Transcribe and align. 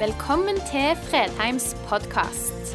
Velkommen 0.00 0.56
til 0.56 0.96
Fredheims 0.96 1.76
podkast. 1.88 2.70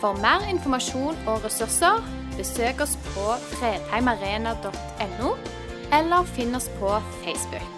For 0.00 0.16
mer 0.16 0.46
informasjon 0.48 1.18
og 1.26 1.44
ressurser, 1.44 2.00
besøk 2.38 2.80
oss 2.80 2.94
på 3.10 3.26
fredheimarena.no, 3.50 5.34
eller 5.98 6.30
finn 6.32 6.56
oss 6.56 6.70
på 6.80 6.94
Facebook. 7.20 7.77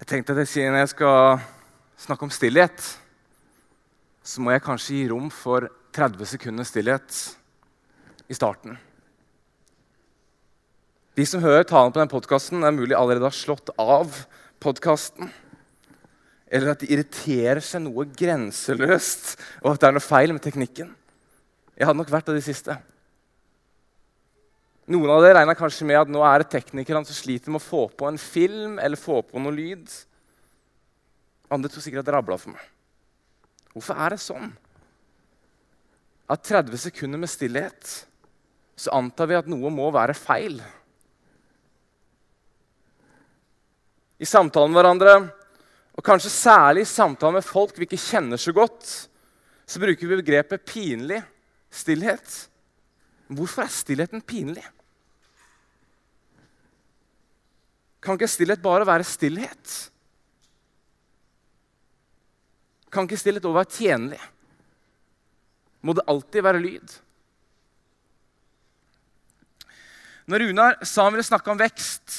Jeg 0.00 0.08
tenkte 0.08 0.32
at 0.32 0.48
siden 0.48 0.78
jeg 0.78 0.88
skal 0.94 1.42
snakke 2.00 2.24
om 2.24 2.30
stillhet, 2.32 2.84
så 4.24 4.40
må 4.40 4.54
jeg 4.54 4.62
kanskje 4.64 4.94
gi 4.96 5.08
rom 5.10 5.26
for 5.28 5.66
30 5.92 6.30
sekunder 6.30 6.64
stillhet 6.64 7.18
i 8.32 8.36
starten. 8.38 8.78
De 11.20 11.26
som 11.28 11.44
hører 11.44 11.68
talen 11.68 11.92
på 11.92 12.00
den 12.00 12.08
podkasten, 12.08 12.64
er 12.64 12.72
mulig 12.72 12.96
allerede 12.96 13.28
har 13.28 13.36
slått 13.36 13.74
av 13.76 14.22
podkasten. 14.64 15.28
Eller 16.48 16.72
at 16.72 16.80
de 16.80 16.88
irriterer 16.94 17.60
seg 17.60 17.84
noe 17.84 18.08
grenseløst, 18.08 19.34
og 19.60 19.74
at 19.74 19.82
det 19.82 19.90
er 19.90 19.98
noe 19.98 20.06
feil 20.06 20.32
med 20.32 20.40
teknikken. 20.46 20.94
Jeg 21.76 21.90
hadde 21.90 22.00
nok 22.00 22.14
vært 22.16 22.32
av 22.32 22.40
de 22.40 22.46
siste. 22.48 22.78
Noen 24.90 25.10
av 25.14 25.20
dere 25.22 25.36
regner 25.38 25.54
kanskje 25.54 25.86
med 25.86 26.00
at 26.00 26.08
nå 26.10 26.22
er 26.26 26.42
det 26.42 26.50
teknikerne 26.50 27.06
som 27.06 27.14
sliter 27.14 27.52
med 27.52 27.60
å 27.60 27.62
få 27.62 27.84
på 27.94 28.08
en 28.08 28.18
film 28.18 28.78
eller 28.82 28.98
få 28.98 29.20
på 29.22 29.38
noe 29.38 29.54
lyd. 29.54 29.86
Andre 31.50 31.70
tror 31.70 31.84
sikkert 31.84 32.02
at 32.02 32.08
det 32.08 32.14
rabla 32.16 32.38
for 32.40 32.56
meg. 32.56 32.64
Hvorfor 33.70 34.00
er 34.02 34.16
det 34.16 34.24
sånn? 34.24 34.48
At 36.30 36.42
30 36.46 36.82
sekunder 36.88 37.22
med 37.22 37.30
stillhet, 37.30 37.92
så 38.74 38.96
antar 38.98 39.30
vi 39.30 39.38
at 39.38 39.50
noe 39.50 39.70
må 39.70 39.86
være 39.94 40.16
feil. 40.18 40.58
I 44.18 44.26
samtalen 44.26 44.74
med 44.74 44.80
hverandre, 44.80 45.14
og 45.94 46.06
kanskje 46.06 46.34
særlig 46.34 46.82
i 46.82 46.90
samtalen 46.90 47.38
med 47.38 47.46
folk 47.46 47.78
vi 47.78 47.86
ikke 47.86 48.00
kjenner 48.00 48.42
så 48.42 48.54
godt, 48.56 48.90
så 49.70 49.82
bruker 49.82 50.10
vi 50.10 50.18
begrepet 50.18 50.66
pinlig 50.66 51.22
stillhet. 51.70 52.26
Hvorfor 53.30 53.68
er 53.68 53.74
stillheten 53.74 54.26
pinlig? 54.26 54.66
Kan 58.00 58.16
ikke 58.16 58.30
stillhet 58.32 58.62
bare 58.64 58.86
være 58.88 59.04
stillhet? 59.04 59.76
Kan 62.90 63.06
ikke 63.06 63.20
stillhet 63.20 63.46
òg 63.46 63.58
være 63.60 63.72
tjenlig? 63.76 64.20
Må 65.84 65.94
det 65.96 66.06
alltid 66.08 66.44
være 66.44 66.60
lyd? 66.60 66.96
Når 70.30 70.44
Runar 70.44 70.78
sa 70.86 71.06
han 71.06 71.14
ville 71.16 71.26
snakke 71.26 71.50
om 71.52 71.58
vekst, 71.60 72.16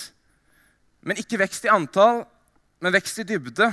men 1.02 1.20
ikke 1.22 1.40
vekst 1.42 1.66
i 1.66 1.72
antall, 1.72 2.26
men 2.82 2.94
vekst 2.94 3.22
i 3.22 3.28
dybde 3.28 3.70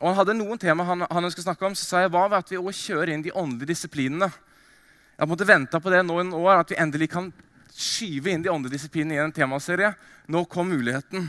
og 0.00 0.10
Han 0.10 0.16
hadde 0.18 0.34
noen 0.36 0.58
tema 0.60 0.84
han, 0.84 1.04
han 1.08 1.24
ønsket 1.24 1.44
å 1.44 1.46
snakke 1.46 1.64
om, 1.64 1.74
så 1.78 1.86
sa 1.86 2.00
jeg 2.02 2.10
hva 2.12 2.26
ved 2.26 2.42
at 2.42 2.50
vi 2.50 2.58
også 2.58 2.90
kjører 2.90 3.12
inn 3.14 3.22
de 3.24 3.32
åndelige 3.32 3.70
disiplinene? 3.72 4.26
Jeg 4.28 5.22
har 5.22 5.30
måttet 5.30 5.48
vente 5.48 5.80
på 5.80 5.92
det 5.92 6.02
nå 6.04 6.18
i 6.20 6.26
år, 6.34 6.58
at 6.60 6.72
vi 6.74 6.78
endelig 6.82 7.08
kan 7.12 7.30
skyve 7.74 8.30
inn 8.30 8.44
de 8.44 8.52
andre 8.52 8.72
disiplinene 8.72 9.18
i 9.18 9.22
en 9.24 9.34
temaserie. 9.34 9.92
Nå 10.30 10.44
kom 10.50 10.70
muligheten. 10.70 11.26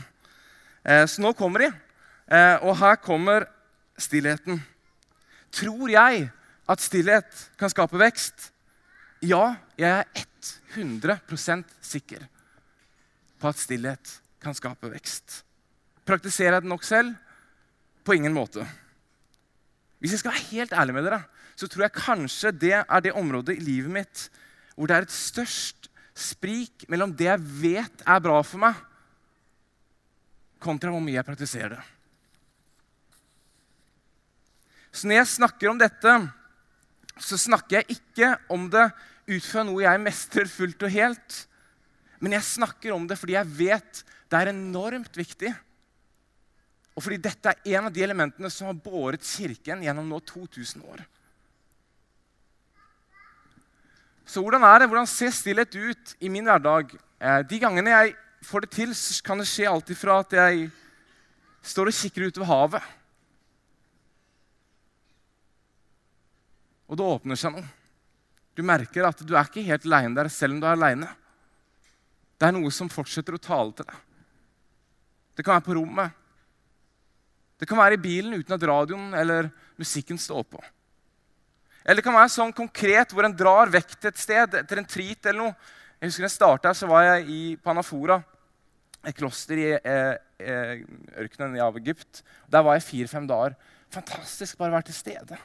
Eh, 0.85 1.05
så 1.09 1.23
nå 1.23 1.33
kommer 1.37 1.65
de. 1.65 1.71
Eh, 2.29 2.57
og 2.61 2.77
her 2.79 2.99
kommer 3.01 3.47
stillheten. 3.97 4.61
Tror 5.55 5.89
jeg 5.89 6.27
at 6.69 6.83
stillhet 6.83 7.41
kan 7.59 7.71
skape 7.71 7.99
vekst? 8.01 8.51
Ja, 9.25 9.55
jeg 9.79 9.89
er 9.89 10.25
100% 10.75 11.65
sikker 11.81 12.25
på 13.41 13.49
at 13.49 13.59
stillhet 13.61 14.17
kan 14.43 14.55
skape 14.57 14.91
vekst. 14.91 15.41
Praktiserer 16.05 16.59
jeg 16.59 16.65
det 16.65 16.69
nok 16.69 16.85
selv? 16.85 17.15
På 18.05 18.13
ingen 18.13 18.35
måte. 18.35 18.61
Hvis 19.97 20.13
jeg 20.13 20.21
skal 20.21 20.35
være 20.35 20.49
helt 20.51 20.73
ærlig 20.77 20.93
med 20.93 21.07
dere, 21.07 21.23
så 21.57 21.67
tror 21.71 21.87
jeg 21.87 21.97
kanskje 21.97 22.51
det 22.53 22.75
er 22.83 23.01
det 23.01 23.15
området 23.17 23.55
i 23.57 23.63
livet 23.63 23.91
mitt 23.91 24.25
hvor 24.75 24.91
det 24.91 24.97
er 24.97 25.05
et 25.07 25.13
størst 25.15 25.87
sprik 26.15 26.85
mellom 26.91 27.11
det 27.15 27.27
jeg 27.27 27.43
vet 27.61 28.05
er 28.07 28.23
bra 28.23 28.39
for 28.45 28.61
meg, 28.63 28.77
kontra 30.63 30.93
hvor 30.93 31.03
mye 31.03 31.17
jeg 31.17 31.27
praktiserer 31.27 31.75
det. 31.75 31.83
Så 34.95 35.09
når 35.09 35.19
jeg 35.19 35.33
snakker 35.33 35.69
om 35.69 35.79
dette, 35.79 36.13
så 37.19 37.37
snakker 37.39 37.81
jeg 37.81 37.97
ikke 37.97 38.31
om 38.51 38.69
det 38.71 38.87
ut 39.27 39.43
fra 39.43 39.65
noe 39.67 39.83
jeg 39.83 40.01
mestrer 40.03 40.47
fullt 40.47 40.85
og 40.87 40.93
helt. 40.93 41.39
Men 42.23 42.37
jeg 42.37 42.47
snakker 42.47 42.95
om 42.95 43.07
det 43.09 43.17
fordi 43.19 43.35
jeg 43.35 43.51
vet 43.57 44.03
det 44.31 44.39
er 44.39 44.53
enormt 44.53 45.19
viktig. 45.19 45.51
Og 46.95 47.03
fordi 47.03 47.19
dette 47.21 47.51
er 47.51 47.75
en 47.75 47.89
av 47.89 47.93
de 47.93 48.03
elementene 48.05 48.49
som 48.53 48.69
har 48.69 48.79
båret 48.79 49.25
Kirken 49.27 49.83
gjennom 49.83 50.07
nå 50.09 50.21
2000 50.31 50.85
år. 50.87 51.03
Så 54.25 54.41
hvordan 54.41 54.63
er 54.65 54.81
det? 54.81 54.89
Hvordan 54.89 55.07
ser 55.09 55.33
stillhet 55.33 55.75
ut 55.77 56.15
i 56.19 56.29
min 56.33 56.47
hverdag? 56.49 56.95
Eh, 57.21 57.41
de 57.45 57.59
gangene 57.61 57.93
jeg 57.93 58.15
får 58.45 58.65
det 58.65 58.71
til, 58.73 58.93
så 58.97 59.21
kan 59.25 59.41
det 59.41 59.47
skje 59.49 59.69
alt 59.69 59.89
ifra 59.93 60.19
at 60.23 60.33
jeg 60.33 60.69
står 61.65 61.91
og 61.91 61.97
kikker 61.97 62.27
utover 62.29 62.49
havet. 62.49 62.87
Og 66.89 66.97
det 66.97 67.05
åpner 67.05 67.39
seg 67.39 67.53
noe. 67.55 67.69
Du 68.55 68.63
merker 68.65 69.07
at 69.07 69.21
du 69.25 69.33
er 69.35 69.47
ikke 69.47 69.65
helt 69.67 69.85
aleine 69.87 70.15
der 70.17 70.29
selv 70.31 70.55
om 70.55 70.61
du 70.61 70.67
er 70.67 70.77
aleine. 70.77 71.09
Det 72.35 72.47
er 72.47 72.55
noe 72.55 72.71
som 72.73 72.91
fortsetter 72.91 73.35
å 73.35 73.41
tale 73.41 73.73
til 73.77 73.87
deg. 73.87 73.97
Det 75.35 75.43
kan 75.43 75.57
være 75.57 75.65
på 75.65 75.75
rommet. 75.77 76.21
Det 77.59 77.67
kan 77.67 77.79
være 77.79 77.97
i 77.97 78.01
bilen 78.03 78.35
uten 78.35 78.55
at 78.55 78.65
radioen 78.67 79.13
eller 79.15 79.49
musikken 79.79 80.19
står 80.19 80.43
på. 80.49 80.61
Eller 81.85 82.01
det 82.01 82.05
kan 82.07 82.17
være 82.17 82.33
sånn 82.33 82.53
konkret 82.55 83.11
hvor 83.13 83.27
en 83.27 83.35
drar 83.37 83.69
vekk 83.69 83.91
til 83.93 84.09
et 84.09 84.21
sted 84.21 84.57
etter 84.57 84.81
en 84.81 84.87
trit 84.89 85.27
eller 85.29 85.43
noe. 85.43 85.73
Jeg 86.01 86.09
husker 86.09 86.25
jeg 86.25 86.33
starta, 86.33 86.73
så 86.73 86.89
var 86.89 87.05
jeg 87.05 87.27
i 87.29 87.41
Panafora, 87.61 88.17
et 89.05 89.15
kloster 89.15 89.61
i 89.61 89.67
eh, 89.77 90.15
eh, 90.41 90.81
ørkenen 91.21 91.59
av 91.61 91.77
Egypt. 91.77 92.23
Der 92.49 92.65
var 92.65 92.79
jeg 92.79 92.87
fire-fem 92.87 93.29
dager. 93.29 93.53
Fantastisk 93.93 94.57
bare 94.57 94.73
å 94.73 94.77
være 94.79 94.89
til 94.89 94.97
stede. 94.97 95.37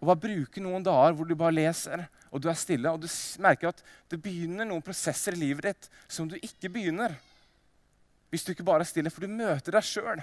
Og 0.00 0.08
bare 0.08 0.22
bruke 0.24 0.64
noen 0.64 0.82
dager 0.82 1.14
hvor 1.14 1.28
du 1.28 1.36
bare 1.38 1.54
leser 1.54 2.08
og 2.32 2.40
du 2.40 2.48
er 2.48 2.56
stille. 2.58 2.90
Og 2.90 3.04
du 3.04 3.08
merker 3.44 3.70
at 3.70 3.84
det 4.10 4.18
begynner 4.24 4.66
noen 4.66 4.84
prosesser 4.84 5.36
i 5.36 5.42
livet 5.44 5.68
ditt 5.68 5.90
som 6.08 6.30
du 6.30 6.38
ikke 6.40 6.72
begynner 6.72 7.18
hvis 8.32 8.46
du 8.46 8.54
ikke 8.54 8.64
bare 8.64 8.80
er 8.80 8.88
stille, 8.88 9.10
for 9.12 9.20
du 9.20 9.28
møter 9.28 9.74
deg 9.76 9.84
sjøl 9.84 10.22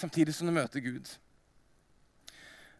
samtidig 0.00 0.32
som 0.34 0.48
du 0.48 0.54
møter 0.56 0.80
Gud. 0.80 1.10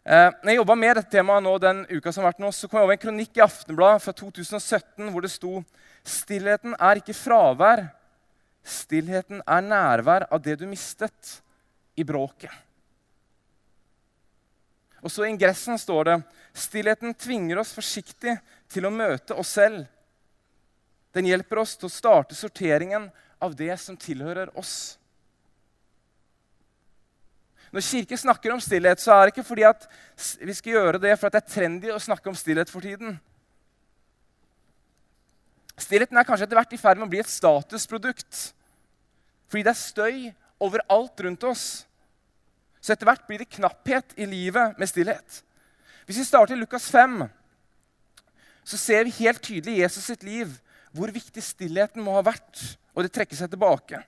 Eh, 0.04 0.30
når 0.42 0.50
jeg 0.50 0.58
jobba 0.58 0.74
med 0.76 0.98
dette 0.98 1.12
temaet 1.16 1.44
nå, 1.46 1.54
den 1.62 1.78
uka 1.88 2.12
som 2.12 2.24
har 2.24 2.34
vært 2.34 2.42
nå, 2.44 2.50
så 2.52 2.68
kom 2.68 2.76
jeg 2.76 2.88
over 2.88 2.96
en 2.98 3.04
kronikk 3.06 3.38
i 3.38 3.44
Aftenbladet 3.44 4.02
fra 4.04 4.12
2017 4.18 5.08
hvor 5.08 5.24
det 5.24 5.32
sto 5.32 5.62
Stillheten 6.04 6.74
er 6.76 7.00
ikke 7.00 7.16
fravær. 7.16 7.86
Stillheten 8.60 9.40
er 9.40 9.64
nærvær 9.64 10.26
av 10.28 10.42
det 10.44 10.58
du 10.60 10.66
mistet 10.68 11.38
i 11.96 12.04
bråket. 12.04 12.52
Og 15.00 15.12
så 15.12 15.24
I 15.24 15.30
ingressen 15.32 15.80
står 15.80 16.08
det 16.08 16.18
stillheten 16.56 17.16
tvinger 17.16 17.60
oss 17.60 17.72
forsiktig 17.76 18.36
til 18.72 18.84
å 18.84 18.92
møte 18.92 19.36
oss 19.40 19.54
selv. 19.56 19.86
Den 21.16 21.28
hjelper 21.28 21.60
oss 21.62 21.76
til 21.80 21.88
å 21.88 21.94
starte 21.96 22.36
sorteringen 22.36 23.08
av 23.40 23.56
det 23.56 23.72
som 23.80 23.96
tilhører 24.00 24.52
oss. 24.60 24.96
Når 27.74 27.82
Kirken 27.82 28.18
snakker 28.20 28.52
om 28.54 28.60
stillhet, 28.62 29.00
så 29.02 29.10
er 29.12 29.24
det 29.24 29.32
ikke 29.34 29.48
fordi 29.48 29.64
at 29.66 29.86
vi 30.38 30.54
skal 30.54 30.76
gjøre 30.76 30.98
det 31.02 31.16
for 31.18 31.26
at 31.26 31.34
det 31.34 31.40
er 31.42 31.54
trendy 31.56 31.90
å 31.90 31.98
snakke 31.98 32.30
om 32.30 32.36
stillhet 32.38 32.70
for 32.70 32.86
tiden. 32.86 33.16
Stillheten 35.74 36.20
er 36.20 36.26
kanskje 36.28 36.46
etter 36.46 36.60
hvert 36.60 36.76
i 36.76 36.78
ferd 36.78 37.00
med 37.00 37.08
å 37.08 37.10
bli 37.10 37.22
et 37.24 37.32
statusprodukt. 37.32 38.44
Fordi 39.50 39.66
det 39.66 39.72
er 39.72 39.80
støy 39.80 40.20
overalt 40.62 41.24
rundt 41.26 41.48
oss. 41.50 41.66
Så 42.78 42.94
etter 42.94 43.10
hvert 43.10 43.26
blir 43.26 43.42
det 43.42 43.50
knapphet 43.56 44.14
i 44.22 44.30
livet 44.30 44.78
med 44.78 44.92
stillhet. 44.92 45.42
Hvis 46.06 46.22
vi 46.22 46.30
starter 46.30 46.54
i 46.54 46.62
Lukas 46.62 46.86
5, 46.94 47.24
så 48.62 48.78
ser 48.78 49.02
vi 49.08 49.18
helt 49.18 49.42
tydelig 49.42 49.80
i 49.80 49.82
Jesus 49.82 50.06
sitt 50.12 50.22
liv, 50.22 50.52
hvor 50.94 51.10
viktig 51.10 51.42
stillheten 51.42 52.06
må 52.06 52.14
ha 52.14 52.22
vært, 52.22 52.60
og 52.94 53.02
det 53.02 53.10
trekker 53.16 53.34
seg 53.40 53.50
tilbake. 53.50 53.98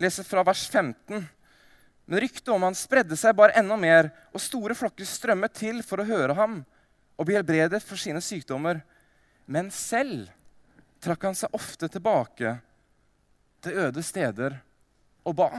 Leser 0.00 0.24
fra 0.24 0.40
vers 0.48 0.64
15. 0.72 1.26
Men 2.06 2.22
ryktet 2.22 2.48
om 2.54 2.62
han 2.62 2.76
spredde 2.78 3.18
seg 3.18 3.34
bare 3.36 3.56
enda 3.58 3.76
mer, 3.78 4.12
og 4.30 4.42
store 4.42 4.76
flokker 4.78 5.06
strømmet 5.08 5.56
til 5.58 5.82
for 5.86 6.00
å 6.00 6.06
høre 6.06 6.36
ham 6.38 6.60
og 7.16 7.26
bli 7.26 7.34
helbredet 7.34 7.82
for 7.82 7.98
sine 7.98 8.22
sykdommer. 8.22 8.78
Men 9.46 9.72
selv 9.74 10.28
trakk 11.02 11.26
han 11.26 11.38
seg 11.38 11.54
ofte 11.56 11.88
tilbake 11.90 12.56
til 13.64 13.80
øde 13.86 14.04
steder 14.06 14.60
og 15.26 15.34
ba. 15.38 15.50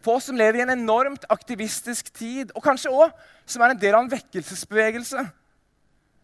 For 0.00 0.16
oss 0.16 0.30
som 0.30 0.38
lever 0.38 0.60
i 0.60 0.64
en 0.64 0.72
enormt 0.72 1.26
aktivistisk 1.28 2.08
tid, 2.16 2.54
og 2.56 2.64
kanskje 2.64 2.92
òg 2.94 3.12
som 3.44 3.60
er 3.60 3.74
en 3.74 3.80
del 3.82 3.96
av 3.96 4.06
en 4.06 4.12
vekkelsesbevegelse, 4.12 5.24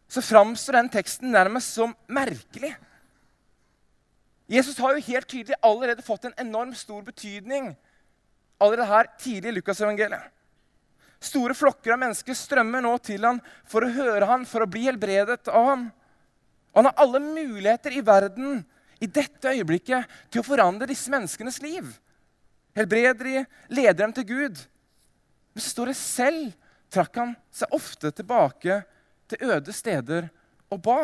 så 0.09 0.23
framstår 0.23 0.79
den 0.79 0.93
teksten 0.95 1.35
nærmest 1.35 1.75
som 1.77 1.93
merkelig. 2.09 2.73
Jesus 4.49 4.79
har 4.79 4.95
jo 4.95 5.05
helt 5.09 5.29
tydelig 5.29 5.59
allerede 5.61 6.05
fått 6.07 6.29
en 6.29 6.39
enormt 6.41 6.79
stor 6.79 7.03
betydning 7.05 7.75
allerede 8.59 8.89
her 8.91 9.11
tidlig 9.21 9.53
i 9.53 9.57
Lukasevangeliet. 9.59 10.33
Store 11.23 11.57
flokker 11.57 11.95
av 11.95 12.01
mennesker 12.01 12.37
strømmer 12.37 12.85
nå 12.85 12.93
til 13.05 13.25
han 13.25 13.39
for 13.69 13.85
å 13.85 13.93
høre 13.93 14.29
han, 14.29 14.45
for 14.49 14.65
å 14.65 14.71
bli 14.71 14.85
helbredet 14.87 15.49
av. 15.49 15.87
Og 16.77 16.79
han 16.79 16.89
har 16.91 17.03
alle 17.03 17.23
muligheter 17.25 17.97
i 17.97 18.05
verden 18.05 18.61
i 19.01 19.09
dette 19.09 19.53
øyeblikket 19.53 20.13
til 20.31 20.43
å 20.43 20.47
forandre 20.47 20.89
disse 20.89 21.13
menneskenes 21.13 21.61
liv. 21.65 21.89
Helbreder 22.77 23.25
de, 23.25 23.45
leder 23.73 24.03
dem 24.03 24.13
til 24.17 24.29
Gud. 24.29 24.61
Men 25.57 25.65
så 25.65 25.73
står 25.73 25.93
det 25.93 25.99
selv 26.01 26.51
trakk 26.93 27.17
han 27.17 27.33
seg 27.55 27.73
ofte 27.77 28.13
tilbake 28.15 28.83
til 29.31 29.49
øde 29.51 29.73
steder 29.75 30.29
og 30.71 30.83
ba. 30.85 31.01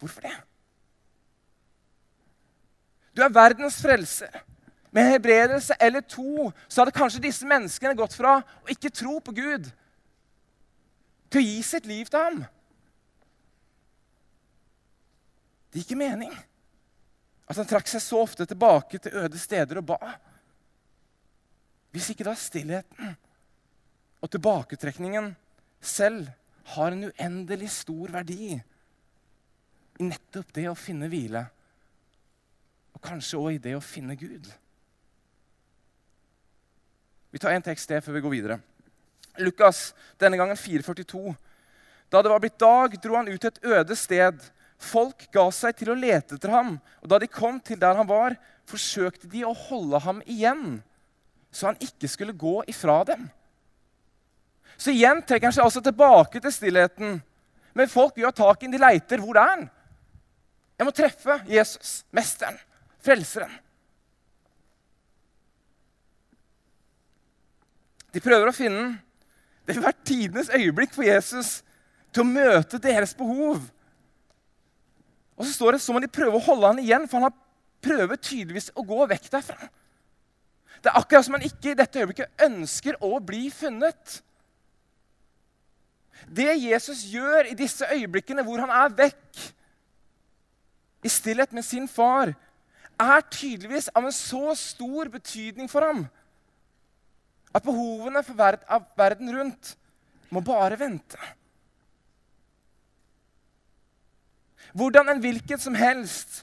Hvorfor 0.00 0.24
det? 0.24 0.34
Du 3.12 3.20
er 3.22 3.32
verdens 3.32 3.76
frelser. 3.84 4.32
Med 4.92 5.06
en 5.06 5.14
helbredelse 5.14 5.76
eller 5.80 6.04
to 6.04 6.50
så 6.68 6.82
hadde 6.82 6.94
kanskje 6.94 7.24
disse 7.24 7.48
menneskene 7.48 7.96
gått 7.96 8.12
fra 8.16 8.38
å 8.42 8.72
ikke 8.72 8.92
tro 8.92 9.18
på 9.24 9.32
Gud 9.36 9.70
til 11.32 11.40
å 11.40 11.46
gi 11.46 11.62
sitt 11.64 11.88
liv 11.88 12.10
til 12.12 12.20
ham. 12.20 12.42
Det 15.72 15.80
gir 15.80 15.86
ikke 15.86 16.02
mening 16.02 16.34
at 17.48 17.56
han 17.56 17.68
trakk 17.68 17.88
seg 17.88 18.04
så 18.04 18.20
ofte 18.20 18.44
tilbake 18.48 19.00
til 19.00 19.16
øde 19.24 19.40
steder 19.40 19.80
og 19.80 19.88
ba. 19.94 20.12
Hvis 21.92 22.10
ikke 22.12 22.28
da 22.28 22.36
stillheten 22.36 23.16
og 24.22 24.30
tilbaketrekningen 24.32 25.32
selv 25.80 26.28
har 26.76 26.92
en 26.92 27.08
uendelig 27.08 27.72
stor 27.74 28.12
verdi 28.12 28.52
i 28.52 30.04
nettopp 30.04 30.52
det 30.56 30.68
å 30.70 30.78
finne 30.78 31.08
hvile, 31.12 31.42
og 32.92 33.02
kanskje 33.04 33.40
òg 33.40 33.56
i 33.56 33.62
det 33.64 33.74
å 33.76 33.84
finne 33.84 34.16
Gud. 34.20 34.46
Vi 37.32 37.40
tar 37.40 37.56
en 37.56 37.64
tekst 37.64 37.88
til 37.88 38.02
før 38.04 38.18
vi 38.18 38.24
går 38.24 38.34
videre. 38.36 38.58
Lukas, 39.40 39.92
denne 40.20 40.36
gangen 40.36 40.58
442. 40.58 41.32
Da 42.12 42.20
det 42.20 42.30
var 42.32 42.42
blitt 42.42 42.60
dag, 42.60 42.96
dro 43.00 43.16
han 43.16 43.30
ut 43.32 43.40
til 43.40 43.52
et 43.52 43.64
øde 43.64 43.96
sted 43.96 44.50
Folk 44.82 45.28
ga 45.30 45.44
seg 45.54 45.76
til 45.78 45.92
å 45.92 45.98
lete 45.98 46.36
etter 46.36 46.50
ham, 46.50 46.74
og 47.02 47.10
da 47.10 47.20
de 47.22 47.28
kom 47.30 47.60
til 47.62 47.78
der 47.78 47.94
han 47.94 48.08
var, 48.08 48.34
forsøkte 48.66 49.28
de 49.30 49.44
å 49.46 49.54
holde 49.54 50.00
ham 50.02 50.18
igjen, 50.26 50.80
så 51.54 51.68
han 51.70 51.78
ikke 51.82 52.10
skulle 52.10 52.34
gå 52.34 52.56
ifra 52.70 53.02
dem. 53.06 53.28
Så 54.74 54.90
igjen 54.90 55.20
trekker 55.22 55.46
han 55.48 55.54
seg 55.54 55.68
altså 55.68 55.82
tilbake 55.84 56.40
til 56.42 56.54
stillheten. 56.54 57.20
Men 57.78 57.92
folk 57.92 58.18
gjør 58.18 58.34
tak 58.34 58.62
i 58.62 58.66
ham, 58.66 58.74
de 58.74 58.80
leiter. 58.82 59.22
Hvor 59.22 59.38
er 59.38 59.50
han? 59.52 59.62
Jeg 60.80 60.88
må 60.88 60.94
treffe 60.96 61.36
Jesus, 61.46 61.92
mesteren, 62.10 62.58
frelseren. 63.04 63.52
De 68.12 68.20
prøver 68.20 68.48
å 68.48 68.56
finne 68.56 68.78
den. 68.78 68.96
Det 69.66 69.76
vil 69.76 69.84
være 69.84 70.04
tidenes 70.04 70.50
øyeblikk 70.52 70.94
for 70.94 71.06
Jesus 71.06 71.60
til 72.12 72.24
å 72.24 72.28
møte 72.28 72.80
deres 72.82 73.14
behov. 73.16 73.62
Og 75.38 75.46
så 75.46 75.52
står 75.54 75.76
det 75.76 75.84
så 75.84 75.94
må 75.94 76.02
de 76.02 76.10
prøve 76.12 76.36
å 76.36 76.44
holde 76.44 76.72
han 76.72 76.82
igjen, 76.82 77.06
for 77.08 77.18
han 77.18 77.30
har 77.30 77.38
prøver 77.82 78.20
tydeligvis 78.20 78.70
å 78.78 78.84
gå 78.86 79.06
vekk 79.10 79.30
derfra. 79.32 79.70
Det 80.82 80.90
er 80.90 80.98
akkurat 80.98 81.26
som 81.26 81.36
han 81.36 81.46
ikke 81.46 81.72
i 81.72 81.78
dette 81.78 82.02
øyeblikket 82.02 82.44
ønsker 82.46 82.98
å 83.02 83.16
bli 83.22 83.46
funnet. 83.54 84.20
Det 86.26 86.52
Jesus 86.58 87.04
gjør 87.10 87.50
i 87.50 87.58
disse 87.58 87.86
øyeblikkene 87.86 88.44
hvor 88.46 88.62
han 88.62 88.70
er 88.74 88.94
vekk 89.02 89.42
i 91.02 91.10
stillhet 91.10 91.54
med 91.54 91.66
sin 91.66 91.88
far, 91.90 92.34
er 93.02 93.24
tydeligvis 93.34 93.88
av 93.94 94.04
en 94.06 94.14
så 94.14 94.52
stor 94.58 95.10
betydning 95.10 95.70
for 95.70 95.82
ham 95.86 96.04
at 97.52 97.64
behovene 97.64 98.22
for 98.24 98.38
verden 98.96 99.32
rundt 99.36 99.74
må 100.32 100.40
bare 100.44 100.78
vente. 100.80 101.18
Hvordan 104.72 105.12
en 105.12 105.20
hvilken 105.20 105.60
som 105.60 105.76
helst 105.76 106.42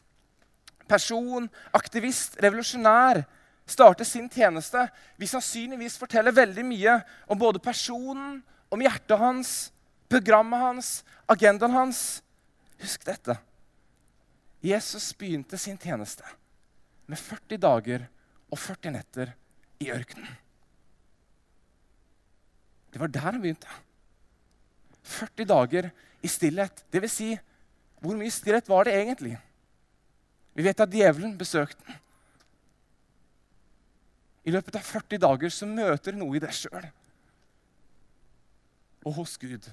person, 0.89 1.47
aktivist, 1.73 2.37
revolusjonær 2.41 3.23
starter 3.69 4.05
sin 4.05 4.29
tjeneste, 4.29 4.87
vil 5.17 5.29
sannsynligvis 5.29 5.97
fortelle 6.01 6.33
veldig 6.33 6.65
mye 6.65 6.95
om 7.29 7.37
både 7.41 7.61
personen, 7.61 8.39
om 8.69 8.81
hjertet 8.81 9.21
hans, 9.21 9.53
programmet 10.09 10.61
hans, 10.61 10.91
agendaen 11.29 11.73
hans. 11.73 12.01
Husk 12.81 13.05
dette. 13.05 13.37
Jesus 14.61 15.11
begynte 15.17 15.57
sin 15.57 15.77
tjeneste 15.79 16.25
med 17.09 17.17
40 17.17 17.61
dager 17.61 18.05
og 18.49 18.59
40 18.59 18.93
netter 18.93 19.33
i 19.79 19.89
ørkenen. 19.93 20.29
Det 22.93 22.99
var 23.01 23.11
der 23.13 23.25
han 23.27 23.41
begynte. 23.41 23.67
40 25.03 25.45
dager 25.45 25.89
i 26.21 26.27
stillhet. 26.27 26.85
Det 26.91 27.01
vil 27.01 27.11
si 27.11 27.29
hvor 27.99 28.15
mye 28.15 28.31
stillhet 28.31 28.69
var 28.69 28.87
det 28.87 28.95
egentlig? 28.95 29.35
Vi 30.55 30.63
vet 30.63 30.79
at 30.79 30.93
djevelen 30.93 31.37
besøkte 31.37 31.83
den. 31.85 31.97
I 34.47 34.53
løpet 34.55 34.79
av 34.79 34.87
40 34.87 35.19
dager 35.21 35.51
så 35.53 35.67
møter 35.67 36.15
noe 36.15 36.37
i 36.37 36.41
deg 36.41 36.55
sjøl 36.55 36.87
og 39.05 39.13
hos 39.15 39.37
Gud. 39.39 39.67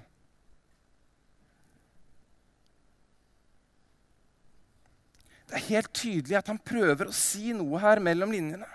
Det 5.47 5.55
er 5.55 5.69
helt 5.69 5.93
tydelig 5.95 6.37
at 6.39 6.51
han 6.51 6.59
prøver 6.59 7.09
å 7.09 7.15
si 7.15 7.53
noe 7.55 7.81
her 7.83 8.03
mellom 8.03 8.33
linjene. 8.35 8.69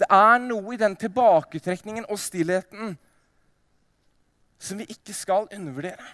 Det 0.00 0.08
er 0.08 0.40
noe 0.42 0.74
i 0.74 0.80
den 0.80 0.96
tilbaketrekningen 0.98 2.08
og 2.08 2.20
stillheten 2.20 2.96
som 4.62 4.78
vi 4.78 4.86
ikke 4.90 5.14
skal 5.16 5.48
undervurdere. 5.50 6.04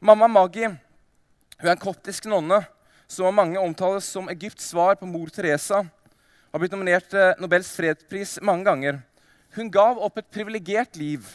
Mamma 0.00 0.26
Maggi 0.30 0.64
hun 0.66 1.68
er 1.68 1.76
en 1.76 1.82
koptisk 1.82 2.24
nonne 2.26 2.58
som 3.06 3.28
av 3.28 3.36
mange 3.36 3.60
omtales 3.60 4.08
som 4.10 4.26
Egypts 4.32 4.72
svar 4.72 4.96
på 4.98 5.06
mor 5.06 5.30
Teresa. 5.30 5.84
Har 6.50 6.58
blitt 6.58 6.72
nominert 6.74 7.06
til 7.12 7.36
Nobels 7.38 7.70
fredspris 7.76 8.38
mange 8.42 8.66
ganger. 8.66 8.98
Hun 9.54 9.70
gav 9.70 10.00
opp 10.02 10.18
et 10.18 10.32
privilegert 10.32 10.98
liv. 10.98 11.28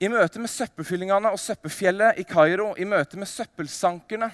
I 0.00 0.08
møte 0.08 0.40
med 0.40 0.50
søppelfyllingene 0.50 1.34
og 1.34 1.38
søppelfjellet 1.38 2.22
i 2.22 2.24
Kairo, 2.26 2.72
i 2.80 2.88
møte 2.88 3.20
med 3.20 3.28
søppelsankerne 3.28 4.30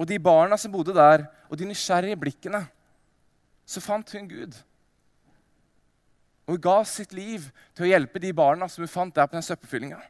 og 0.00 0.08
de 0.08 0.20
barna 0.22 0.56
som 0.60 0.72
bodde 0.72 0.94
der, 0.96 1.24
og 1.48 1.58
de 1.58 1.66
nysgjerrige 1.68 2.20
blikkene, 2.20 2.62
så 3.68 3.82
fant 3.84 4.12
hun 4.12 4.28
Gud. 4.28 4.54
Og 6.50 6.56
hun 6.56 6.62
ga 6.64 6.80
sitt 6.82 7.12
liv 7.14 7.44
til 7.78 7.86
å 7.86 7.88
hjelpe 7.92 8.18
de 8.18 8.32
barna 8.34 8.66
som 8.66 8.82
hun 8.82 8.90
fant 8.90 9.14
der 9.14 9.28
på 9.30 9.36
den 9.36 9.44
søppelfyllinga. 9.46 10.00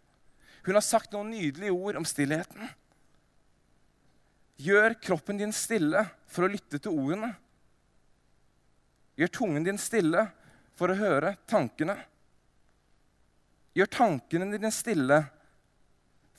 Hun 0.65 0.77
har 0.79 0.85
sagt 0.85 1.13
noen 1.13 1.35
nydelige 1.35 1.75
ord 1.77 1.99
om 2.01 2.07
stillheten. 2.09 2.71
Gjør 4.57 4.97
kroppen 5.05 5.37
din 5.37 5.53
stille 5.53 6.07
for 6.33 6.47
å 6.47 6.49
lytte 6.49 6.81
til 6.81 6.97
ordene. 6.97 7.35
Gjør 9.21 9.33
tungen 9.37 9.67
din 9.69 9.81
stille 9.81 10.23
for 10.81 10.89
å 10.89 10.97
høre 10.97 11.35
tankene. 11.45 11.99
Gjør 13.77 13.91
tankene 13.93 14.49
dine 14.55 14.71
stille 14.73 15.19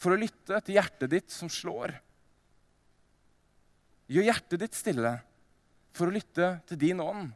for 0.01 0.15
å 0.15 0.17
lytte 0.17 0.63
til 0.65 0.79
hjertet 0.79 1.13
ditt 1.13 1.29
som 1.29 1.50
slår. 1.50 1.93
Gjør 4.10 4.31
hjertet 4.31 4.65
ditt 4.65 4.81
stille 4.81 5.13
for 5.93 6.10
å 6.10 6.17
lytte 6.17 6.55
til 6.72 6.81
din 6.89 7.05
ånd. 7.05 7.29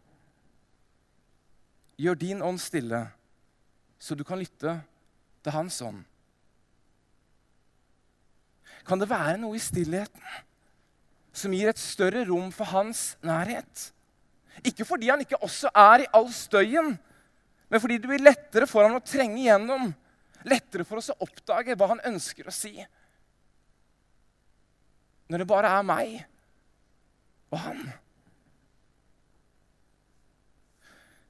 Gjør 2.02 2.18
din 2.20 2.44
ånd 2.44 2.60
stille, 2.60 3.06
så 4.00 4.16
du 4.16 4.24
kan 4.28 4.40
lytte 4.42 4.76
til 5.46 5.56
hans 5.56 5.80
ånd. 5.86 6.04
Kan 8.86 9.02
det 9.02 9.10
være 9.10 9.40
noe 9.42 9.58
i 9.58 9.64
stillheten 9.64 10.22
som 11.36 11.54
gir 11.56 11.72
et 11.72 11.82
større 11.82 12.26
rom 12.28 12.52
for 12.54 12.70
hans 12.70 13.16
nærhet? 13.26 13.90
Ikke 14.64 14.86
fordi 14.88 15.10
han 15.10 15.24
ikke 15.24 15.42
også 15.44 15.72
er 15.74 16.04
i 16.04 16.12
all 16.16 16.30
støyen, 16.34 16.94
men 17.70 17.82
fordi 17.82 17.98
det 17.98 18.12
blir 18.12 18.24
lettere 18.24 18.68
for 18.70 18.86
ham 18.86 19.00
å 19.00 19.04
trenge 19.04 19.42
igjennom 19.42 19.90
lettere 20.46 20.86
for 20.86 21.02
oss 21.02 21.12
å 21.14 21.18
oppdage 21.26 21.76
hva 21.78 21.90
han 21.94 22.04
ønsker 22.06 22.48
å 22.48 22.54
si. 22.54 22.74
Når 25.30 25.42
det 25.42 25.50
bare 25.50 25.72
er 25.74 25.86
meg 25.86 26.18
og 27.50 27.62
han. 27.64 27.82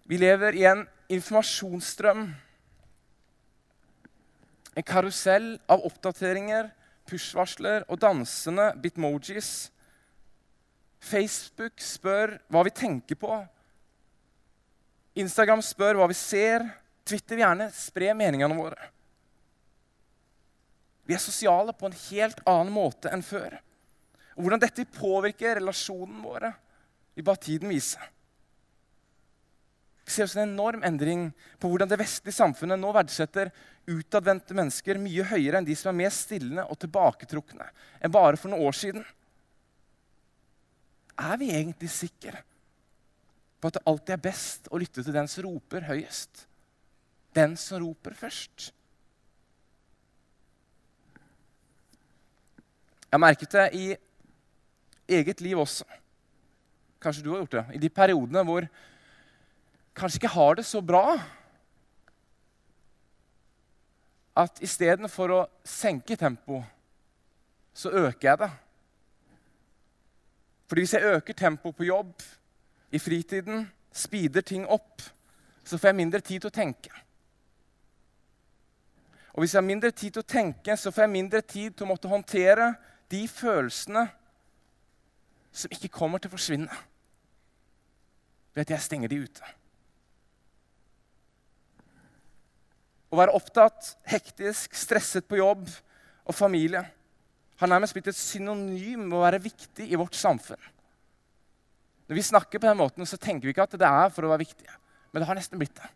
Vi 0.05 0.17
lever 0.21 0.55
i 0.55 0.65
en 0.69 0.83
informasjonsstrøm. 1.09 2.27
En 4.75 4.85
karusell 4.85 5.55
av 5.71 5.85
oppdateringer, 5.87 6.69
push-varsler 7.09 7.87
og 7.89 8.01
dansende 8.03 8.69
bitmojis. 8.81 9.71
Facebook 11.01 11.81
spør 11.81 12.37
hva 12.53 12.63
vi 12.67 12.73
tenker 12.75 13.17
på. 13.17 13.33
Instagram 15.17 15.63
spør 15.65 15.97
hva 16.01 16.09
vi 16.11 16.17
ser. 16.17 16.65
Twitter 17.05 17.41
gjerne 17.41 17.69
spre 17.73 18.13
meningene 18.17 18.57
våre. 18.57 18.91
Vi 21.05 21.13
er 21.13 21.21
sosiale 21.21 21.73
på 21.77 21.89
en 21.89 21.97
helt 22.07 22.41
annen 22.49 22.73
måte 22.73 23.11
enn 23.13 23.25
før. 23.25 23.59
Og 24.35 24.43
Hvordan 24.43 24.61
dette 24.61 24.89
påvirker 24.89 25.59
relasjonen 25.59 26.21
våre, 26.25 26.49
vil 27.15 27.25
bare 27.25 27.41
tiden 27.45 27.69
vise. 27.71 28.01
Ser 30.05 30.27
også 30.27 30.43
en 30.43 30.51
enorm 30.51 30.83
endring 30.85 31.29
på 31.57 31.69
hvordan 31.69 31.89
det 31.89 31.97
vestlige 31.97 32.37
samfunnet 32.37 32.77
nå 32.77 32.91
verdsetter 32.93 33.49
utadvendte 33.89 34.57
mennesker 34.57 35.01
mye 35.01 35.25
høyere 35.31 35.59
enn 35.59 35.67
de 35.67 35.75
som 35.77 35.91
er 35.91 36.03
mer 36.03 36.13
stillende 36.13 36.65
og 36.69 36.77
tilbaketrukne 36.81 37.65
enn 37.99 38.13
bare 38.13 38.37
for 38.37 38.53
noen 38.53 38.67
år 38.69 38.77
siden. 38.77 39.05
Er 41.15 41.37
vi 41.41 41.49
egentlig 41.55 41.89
sikre 41.89 42.43
på 43.57 43.71
at 43.71 43.79
det 43.79 43.85
alltid 43.89 44.13
er 44.13 44.25
best 44.27 44.69
å 44.69 44.79
lytte 44.81 45.01
til 45.01 45.15
den 45.15 45.29
som 45.31 45.47
roper 45.47 45.87
høyest? 45.89 46.45
Den 47.35 47.55
som 47.59 47.81
roper 47.81 48.13
først? 48.17 48.71
Jeg 53.05 53.15
har 53.15 53.23
merket 53.23 53.55
det 53.55 53.69
i 53.73 53.85
eget 55.17 55.41
liv 55.41 55.59
også. 55.61 55.85
Kanskje 57.01 57.23
du 57.23 57.31
har 57.31 57.43
gjort 57.43 57.55
det. 57.55 57.65
I 57.77 57.79
de 57.79 57.89
periodene 57.93 58.43
hvor 58.43 58.67
kanskje 59.95 60.21
ikke 60.21 60.35
har 60.35 60.55
det 60.59 60.65
så 60.65 60.81
bra. 60.81 61.17
At 64.35 64.59
istedenfor 64.63 65.31
å 65.31 65.41
senke 65.63 66.17
tempoet, 66.19 66.67
så 67.75 67.91
øker 67.91 68.29
jeg 68.29 68.41
det. 68.43 68.51
Fordi 70.67 70.81
hvis 70.81 70.93
jeg 70.93 71.15
øker 71.15 71.33
tempoet 71.33 71.75
på 71.75 71.87
jobb, 71.87 72.13
i 72.91 72.99
fritiden, 72.99 73.71
speeder 73.91 74.41
ting 74.41 74.67
opp, 74.67 75.01
så 75.65 75.77
får 75.77 75.87
jeg 75.87 75.95
mindre 75.95 76.19
tid 76.19 76.39
til 76.39 76.51
å 76.51 76.55
tenke. 76.55 76.91
Og 79.33 79.43
hvis 79.43 79.53
jeg 79.53 79.59
har 79.59 79.67
mindre 79.67 79.91
tid 79.91 80.15
til 80.15 80.23
å 80.23 80.31
tenke, 80.31 80.77
så 80.77 80.91
får 80.91 81.03
jeg 81.03 81.11
mindre 81.11 81.41
tid 81.41 81.73
til 81.75 81.83
å 81.83 81.89
måtte 81.89 82.11
håndtere 82.11 82.69
de 83.11 83.25
følelsene 83.27 84.05
som 85.55 85.71
ikke 85.75 85.91
kommer 85.91 86.23
til 86.23 86.31
å 86.31 86.35
forsvinne 86.35 86.79
ved 88.55 88.63
at 88.63 88.75
jeg 88.77 88.85
stenger 88.85 89.11
de 89.11 89.19
ute. 89.27 89.51
Å 93.15 93.21
være 93.21 93.35
opptatt, 93.37 93.93
hektisk, 94.11 94.73
stresset 94.75 95.23
på 95.23 95.39
jobb 95.39 95.69
og 96.25 96.35
familie 96.35 96.81
har 97.55 97.69
nærmest 97.71 97.95
blitt 97.95 98.09
et 98.11 98.17
synonym 98.17 99.05
med 99.05 99.15
å 99.15 99.21
være 99.23 99.39
viktig 99.39 99.85
i 99.87 99.95
vårt 99.95 100.17
samfunn. 100.19 100.59
Når 102.09 102.17
vi 102.17 102.25
snakker 102.27 102.59
på 102.59 102.67
den 102.67 102.77
måten, 102.77 103.07
så 103.07 103.15
tenker 103.15 103.47
vi 103.47 103.53
ikke 103.53 103.63
at 103.63 103.77
det 103.79 103.87
er 103.87 104.11
for 104.11 104.27
å 104.27 104.33
være 104.33 104.43
viktig, 104.43 104.67
Men 105.15 105.23
det 105.23 105.27
har 105.29 105.37
nesten 105.37 105.59
blitt 105.61 105.77
det. 105.79 105.87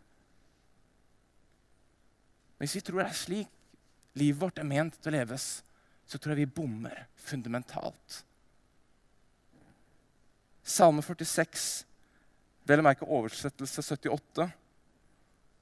Hvis 2.56 2.78
vi 2.78 2.80
tror 2.80 3.02
det 3.02 3.10
er 3.10 3.18
slik 3.18 3.50
livet 4.16 4.40
vårt 4.40 4.58
er 4.58 4.64
ment 4.64 4.96
til 4.96 5.12
å 5.12 5.18
leves, 5.18 5.60
så 6.08 6.16
tror 6.16 6.32
jeg 6.32 6.46
vi 6.46 6.54
bommer 6.56 7.02
fundamentalt. 7.20 8.22
Salme 10.64 11.04
46, 11.04 11.84
vel 12.64 12.80
å 12.80 12.86
merke 12.88 13.04
oversettelse 13.04 13.84
78, 13.84 14.48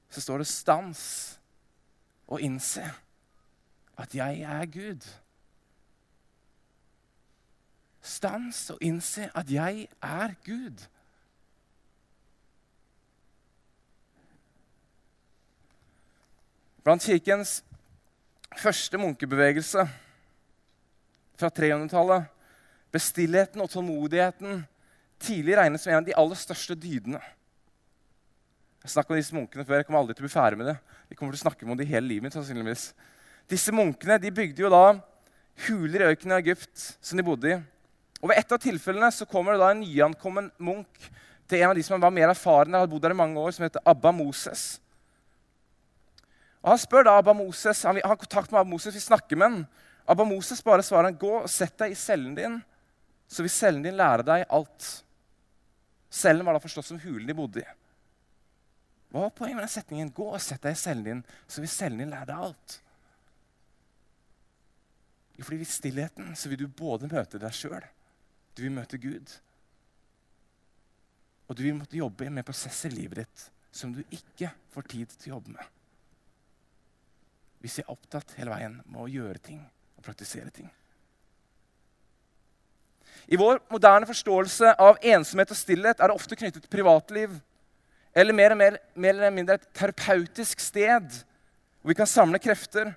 så 0.09 0.23
står 0.23 0.39
det 0.39 0.47
'stans 0.47 1.38
og 2.29 2.41
innse 2.45 2.85
at 3.99 4.15
jeg 4.15 4.41
er 4.45 4.65
Gud'. 4.65 5.09
Stans 8.01 8.69
og 8.69 8.77
innse 8.81 9.29
at 9.35 9.51
jeg 9.51 9.87
er 10.01 10.33
Gud. 10.45 10.85
Blant 16.83 17.03
kirkens 17.03 17.63
første 18.57 18.97
munkebevegelse 18.97 19.83
fra 21.39 21.49
300-tallet 21.59 22.29
ble 22.91 23.01
stillheten 23.03 23.61
og 23.61 23.69
tålmodigheten 23.69 24.63
tidlig 25.19 25.57
regnet 25.57 25.81
som 25.81 25.91
en 25.91 25.99
av 25.99 26.07
de 26.07 26.15
aller 26.17 26.39
største 26.39 26.77
dydene. 26.79 27.19
Jeg 28.83 28.93
snakket 28.93 29.11
om 29.11 29.19
disse 29.19 29.35
munkene 29.35 29.65
før. 29.67 29.81
Jeg 29.81 29.87
kommer 29.87 30.01
aldri 30.01 30.15
til 30.15 30.23
å 30.23 30.27
bli 30.27 30.33
ferdig 30.33 30.59
med 30.59 30.69
det. 30.71 30.77
Jeg 31.09 31.19
kommer 31.19 31.35
til 31.35 31.41
å 31.41 31.45
snakke 31.45 31.67
om 31.67 31.77
det 31.79 31.87
hele 31.89 32.07
livet 32.07 32.27
mitt, 32.27 32.35
sannsynligvis. 32.35 32.91
Disse 33.49 33.73
munkene 33.75 34.19
de 34.21 34.31
bygde 34.31 34.63
jo 34.63 34.71
da 34.71 34.83
huler 35.65 36.03
i 36.03 36.09
ørkenen 36.13 36.37
i 36.37 36.43
Egypt 36.43 36.85
som 37.01 37.19
de 37.19 37.25
bodde 37.25 37.51
i. 37.51 37.57
Og 38.19 38.29
Ved 38.31 38.39
et 38.39 38.53
av 38.55 38.61
tilfellene 38.61 39.09
så 39.15 39.27
kommer 39.27 39.55
det 39.55 39.63
da 39.63 39.71
en 39.73 39.81
nyankommen 39.83 40.51
munk 40.59 41.09
til 41.49 41.63
en 41.63 41.71
av 41.71 41.75
de 41.79 41.83
som 41.83 41.99
var 42.01 42.13
mer 42.13 42.29
erfarne, 42.29 42.77
hadde 42.77 42.91
bodd 42.91 43.03
der 43.03 43.15
i 43.15 43.19
mange 43.19 43.41
år, 43.41 43.51
som 43.55 43.65
heter 43.65 43.83
Abba 43.87 44.11
Moses. 44.13 44.79
Og 46.61 46.73
Han 46.73 46.81
spør 46.81 47.07
da 47.07 47.17
Abba 47.17 47.33
Moses, 47.33 47.83
han 47.87 47.99
har 48.03 48.19
kontakt 48.19 48.51
med 48.51 48.59
Abba 48.61 48.69
Moses, 48.69 48.95
vi 48.95 49.01
snakker 49.01 49.39
med 49.39 49.47
han. 49.47 49.67
Abba 50.09 50.25
Moses 50.27 50.61
bare 50.65 50.83
svarer 50.85 51.09
han, 51.09 51.17
gå 51.19 51.31
og 51.41 51.49
sett 51.49 51.77
deg 51.79 51.93
i 51.93 51.97
cellen 51.97 52.35
din, 52.37 52.59
så 53.29 53.45
vil 53.45 53.53
cellen 53.53 53.85
din 53.85 53.97
lære 53.97 54.25
deg 54.27 54.45
alt. 54.49 54.87
Cellen 56.09 56.45
var 56.45 56.57
da 56.57 56.63
forstått 56.63 56.89
som 56.89 57.01
hulen 57.01 57.27
de 57.29 57.37
bodde 57.37 57.63
i. 57.63 57.67
Hva 59.09 59.25
var 59.25 59.33
poenget 59.33 59.57
med 59.57 59.65
den 59.65 59.73
setningen? 59.73 60.13
Gå 60.13 60.27
og 60.29 60.41
sett 60.43 60.61
deg 60.61 60.75
i 60.75 60.79
cellen 60.79 61.05
din, 61.05 61.21
så 61.49 61.63
vil 61.63 61.71
cellen 61.71 62.03
din 62.03 62.13
lære 62.13 62.29
deg 62.29 62.47
alt. 62.49 62.79
Jo, 65.39 65.45
fordi 65.47 65.61
I 65.63 65.69
stillheten 65.71 66.33
så 66.35 66.51
vil 66.51 66.61
du 66.61 66.67
både 66.67 67.09
møte 67.09 67.39
deg 67.41 67.55
sjøl, 67.55 67.85
du 68.53 68.65
vil 68.65 68.75
møte 68.75 68.99
Gud. 69.01 69.37
Og 71.49 71.57
du 71.57 71.63
vil 71.63 71.77
måtte 71.77 71.97
jobbe 71.97 72.29
med 72.29 72.45
prosesser 72.45 72.91
i 72.93 72.99
livet 72.99 73.23
ditt 73.23 73.45
som 73.71 73.93
du 73.93 74.01
ikke 74.13 74.51
får 74.73 74.87
tid 74.91 75.13
til 75.15 75.31
å 75.31 75.37
jobbe 75.37 75.53
med. 75.55 75.65
Hvis 77.63 77.79
vi 77.79 77.85
er 77.85 77.93
opptatt 77.93 78.35
hele 78.37 78.53
veien 78.53 78.77
med 78.85 79.01
å 79.03 79.09
gjøre 79.09 79.41
ting 79.45 79.61
og 79.97 80.05
praktisere 80.05 80.51
ting. 80.53 80.69
I 83.29 83.37
vår 83.37 83.59
moderne 83.69 84.07
forståelse 84.09 84.73
av 84.81 84.99
ensomhet 85.05 85.51
og 85.53 85.59
stillhet 85.59 85.99
er 85.99 86.09
det 86.09 86.17
ofte 86.17 86.37
knyttet 86.39 86.69
privatliv. 86.71 87.35
Eller 88.15 88.33
mer, 88.33 88.55
mer, 88.57 88.79
mer 88.95 89.13
eller 89.13 89.33
mindre 89.33 89.59
et 89.59 89.67
terapeutisk 89.75 90.61
sted 90.63 91.21
hvor 91.79 91.93
vi 91.93 91.95
kan 91.95 92.09
samle 92.09 92.39
krefter. 92.41 92.91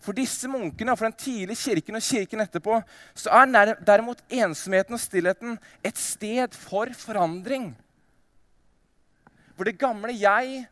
For 0.00 0.16
disse 0.16 0.48
munkene 0.48 0.92
og 0.92 1.00
for 1.00 1.08
den 1.08 1.18
tidlige 1.18 1.58
kirken 1.64 1.98
og 1.98 2.04
kirken 2.04 2.44
etterpå 2.44 2.78
så 3.16 3.32
er 3.32 3.74
derimot 3.86 4.22
ensomheten 4.30 4.96
og 4.96 5.02
stillheten 5.02 5.58
et 5.84 5.98
sted 5.98 6.54
for 6.54 6.92
forandring. 6.96 7.72
Hvor 9.56 9.68
det 9.68 9.78
gamle 9.80 10.12
jeg 10.14 10.66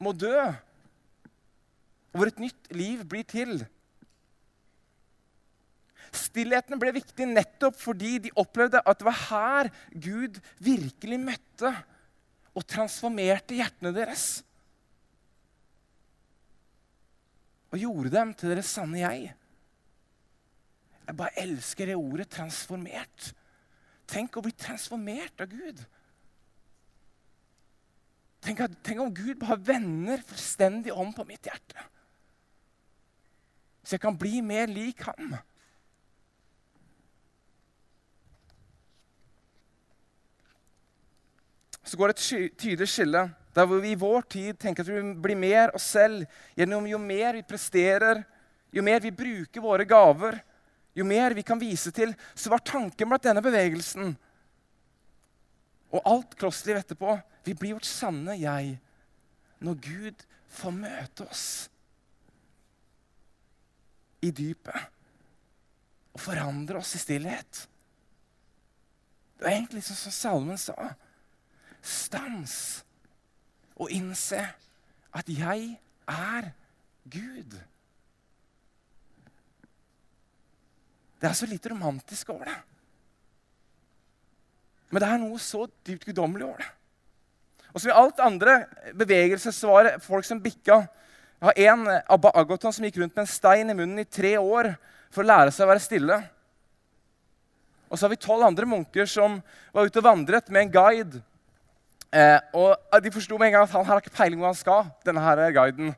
må 0.00 0.12
dø, 0.16 0.32
og 2.10 2.16
hvor 2.16 2.26
et 2.26 2.40
nytt 2.40 2.72
liv 2.74 3.04
blir 3.06 3.26
til. 3.28 3.60
Stillheten 6.10 6.80
ble 6.80 6.96
viktig 6.96 7.28
nettopp 7.30 7.76
fordi 7.78 8.16
de 8.24 8.32
opplevde 8.40 8.80
at 8.82 8.98
det 8.98 9.06
var 9.06 9.20
her 9.28 9.70
Gud 9.94 10.40
virkelig 10.58 11.20
møtte 11.22 11.74
og 12.56 12.66
transformerte 12.66 13.56
hjertene 13.58 13.92
deres. 13.94 14.40
Og 17.70 17.78
gjorde 17.78 18.12
dem 18.14 18.32
til 18.34 18.54
deres 18.54 18.72
sanne 18.74 19.02
jeg. 19.02 19.30
Jeg 21.06 21.16
bare 21.18 21.38
elsker 21.42 21.86
det 21.86 21.96
ordet 21.96 22.28
'transformert'. 22.30 23.32
Tenk 24.06 24.36
å 24.36 24.42
bli 24.42 24.52
transformert 24.52 25.40
av 25.40 25.50
Gud. 25.50 25.84
Tenk, 28.40 28.60
at, 28.60 28.74
tenk 28.82 29.00
om 29.00 29.14
Gud 29.14 29.36
bare 29.38 29.60
vender 29.60 30.22
fullstendig 30.26 30.92
om 30.92 31.12
på 31.12 31.26
mitt 31.28 31.46
hjerte. 31.46 31.84
Så 33.84 33.96
jeg 33.96 34.00
kan 34.00 34.18
bli 34.18 34.40
mer 34.40 34.66
lik 34.66 35.02
ham. 35.02 35.36
Så 41.90 41.98
går 41.98 42.12
det 42.12 42.16
et 42.16 42.52
tydelig 42.60 42.86
skille 42.92 43.24
der 43.50 43.66
hvor 43.66 43.80
vi 43.82 43.90
i 43.96 43.98
vår 43.98 44.28
tid 44.30 44.58
tenker 44.62 44.86
at 44.86 44.92
vi 44.92 45.02
blir 45.18 45.38
mer 45.38 45.72
oss 45.74 45.88
selv 45.90 46.22
gjennom 46.54 46.86
jo 46.86 47.00
mer 47.02 47.34
vi 47.34 47.42
presterer, 47.42 48.22
jo 48.70 48.84
mer 48.86 49.02
vi 49.02 49.10
bruker 49.10 49.64
våre 49.64 49.86
gaver, 49.88 50.38
jo 50.94 51.06
mer 51.06 51.34
vi 51.34 51.42
kan 51.42 51.58
vise 51.58 51.90
til. 51.94 52.12
Så 52.38 52.52
var 52.52 52.62
tanken 52.62 53.10
blant 53.10 53.26
denne 53.26 53.42
bevegelsen 53.42 54.14
og 55.90 56.06
alt 56.06 56.36
klosterliv 56.38 56.78
etterpå 56.84 57.16
Vi 57.42 57.54
blir 57.56 57.74
vårt 57.74 57.88
sanne 57.88 58.36
jeg 58.38 58.76
når 59.64 59.78
Gud 59.82 60.24
får 60.60 60.74
møte 60.76 61.24
oss. 61.26 61.44
i 64.20 64.30
dypet 64.36 64.88
og 66.10 66.20
forandre 66.20 66.80
oss 66.80 66.94
i 66.96 67.00
stillhet. 67.00 67.62
Det 69.40 69.46
er 69.46 69.56
egentlig 69.56 69.82
sånn 69.86 70.00
som 70.00 70.14
salmen 70.14 70.60
sa. 70.60 70.74
Stans 71.82 72.54
og 73.80 73.92
innse 73.94 74.40
at 75.16 75.28
jeg 75.32 75.76
er 76.10 76.50
Gud. 77.10 77.56
Det 81.20 81.28
er 81.28 81.36
så 81.36 81.48
litt 81.48 81.66
romantisk 81.68 82.32
over 82.32 82.48
det. 82.48 82.58
Men 84.90 85.02
det 85.02 85.08
er 85.08 85.22
noe 85.22 85.40
så 85.42 85.66
dypt 85.86 86.06
guddommelig 86.08 86.46
over 86.48 86.62
det. 86.62 86.70
Og 87.70 87.78
som 87.78 87.92
i 87.92 87.94
alt 87.94 88.22
andre 88.24 88.56
bevegelser 88.98 89.54
så 89.54 89.70
var 89.70 89.86
det 89.86 90.02
folk 90.02 90.26
som 90.26 90.40
bikka. 90.42 90.80
Jeg 91.40 91.46
har 91.46 91.60
en 91.70 91.86
Abba 92.10 92.32
Agoton 92.40 92.74
som 92.74 92.84
gikk 92.84 92.98
rundt 93.00 93.14
med 93.14 93.22
en 93.22 93.30
stein 93.30 93.70
i 93.70 93.76
munnen 93.76 94.02
i 94.02 94.08
tre 94.08 94.34
år 94.40 94.72
for 95.12 95.22
å 95.22 95.30
lære 95.30 95.54
seg 95.54 95.66
å 95.66 95.70
være 95.70 95.84
stille. 95.84 96.18
Og 97.90 97.98
så 97.98 98.06
har 98.06 98.12
vi 98.12 98.20
tolv 98.22 98.46
andre 98.46 98.66
munker 98.70 99.06
som 99.10 99.38
var 99.74 99.86
ute 99.86 100.02
og 100.02 100.06
vandret 100.06 100.50
med 100.50 100.66
en 100.66 100.74
guide. 100.74 101.22
Eh, 102.10 102.38
og 102.58 103.02
De 103.04 103.12
forsto 103.14 103.38
med 103.38 103.50
en 103.50 103.52
gang 103.52 103.66
at 103.68 103.74
han 103.74 103.86
har 103.86 104.00
ikke 104.00 104.16
peiling 104.16 104.40
hvor 104.40 104.50
han 104.50 104.58
skal. 104.58 104.90
denne 105.06 105.20
her 105.20 105.50
guiden. 105.52 105.94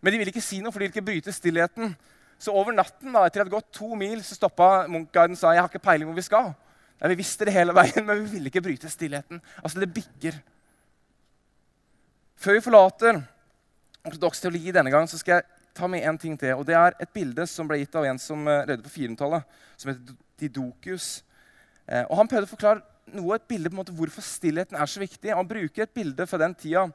Men 0.00 0.12
de 0.12 0.18
ville 0.18 0.32
ikke 0.32 0.44
si 0.44 0.60
noe, 0.60 0.72
for 0.72 0.80
de 0.80 0.88
ville 0.88 0.94
ikke 0.96 1.06
bryte 1.10 1.32
stillheten. 1.32 1.96
Så 2.40 2.52
over 2.56 2.72
natten, 2.72 3.12
da, 3.12 3.26
etter 3.26 3.26
at 3.26 3.34
det 3.34 3.42
hadde 3.44 3.56
gått 3.58 3.72
to 3.76 3.94
mil, 3.94 4.22
så 4.24 4.34
stoppa 4.34 4.86
munkguiden 4.88 5.36
og 5.36 5.40
sa 5.40 5.52
jeg 5.52 5.60
har 5.60 5.68
ikke 5.68 5.84
peiling 5.84 6.08
hvor 6.08 6.16
vi 6.16 6.24
skal. 6.24 6.54
Ja, 7.00 7.08
vi 7.08 7.18
visste 7.20 7.44
det 7.44 7.52
hele 7.52 7.74
veien, 7.76 8.04
men 8.06 8.24
vi 8.24 8.36
ville 8.36 8.48
ikke 8.48 8.64
bryte 8.64 8.88
stillheten. 8.88 9.42
Altså, 9.62 9.80
det 9.80 9.92
bikker. 9.92 10.40
Før 12.40 12.56
vi 12.56 12.64
forlater 12.64 13.20
ortodoks 14.08 14.40
teologi 14.40 14.72
denne 14.72 14.92
gang, 14.92 15.08
så 15.08 15.20
skal 15.20 15.38
jeg 15.38 15.48
ta 15.76 15.86
med 15.86 16.06
en 16.08 16.18
ting 16.18 16.38
til. 16.40 16.54
og 16.54 16.64
Det 16.66 16.74
er 16.74 16.96
et 16.96 17.12
bilde 17.12 17.44
som 17.46 17.68
ble 17.68 17.82
gitt 17.82 17.96
av 18.00 18.08
en 18.08 18.18
som 18.18 18.48
uh, 18.48 18.64
levde 18.64 18.86
på 18.86 18.94
400-tallet, 18.94 19.58
som 19.76 19.92
heter 19.92 20.16
Didokius. 20.40 21.08
Eh, 21.84 22.04
og 22.06 22.16
Han 22.16 22.28
prøvde 22.30 22.48
å 22.48 22.54
forklare 22.54 22.99
noe, 23.16 23.36
et 23.36 23.48
bilde 23.48 23.70
på 23.70 23.76
en 23.76 23.80
måte 23.82 23.94
hvorfor 23.96 24.24
stillheten 24.24 24.78
er 24.78 24.90
så 24.90 25.02
viktig. 25.02 25.32
Han 25.34 25.48
bruker 25.48 25.84
et 25.84 25.94
bilde 25.94 26.26
fra 26.28 26.40
den 26.42 26.54
tida 26.58 26.86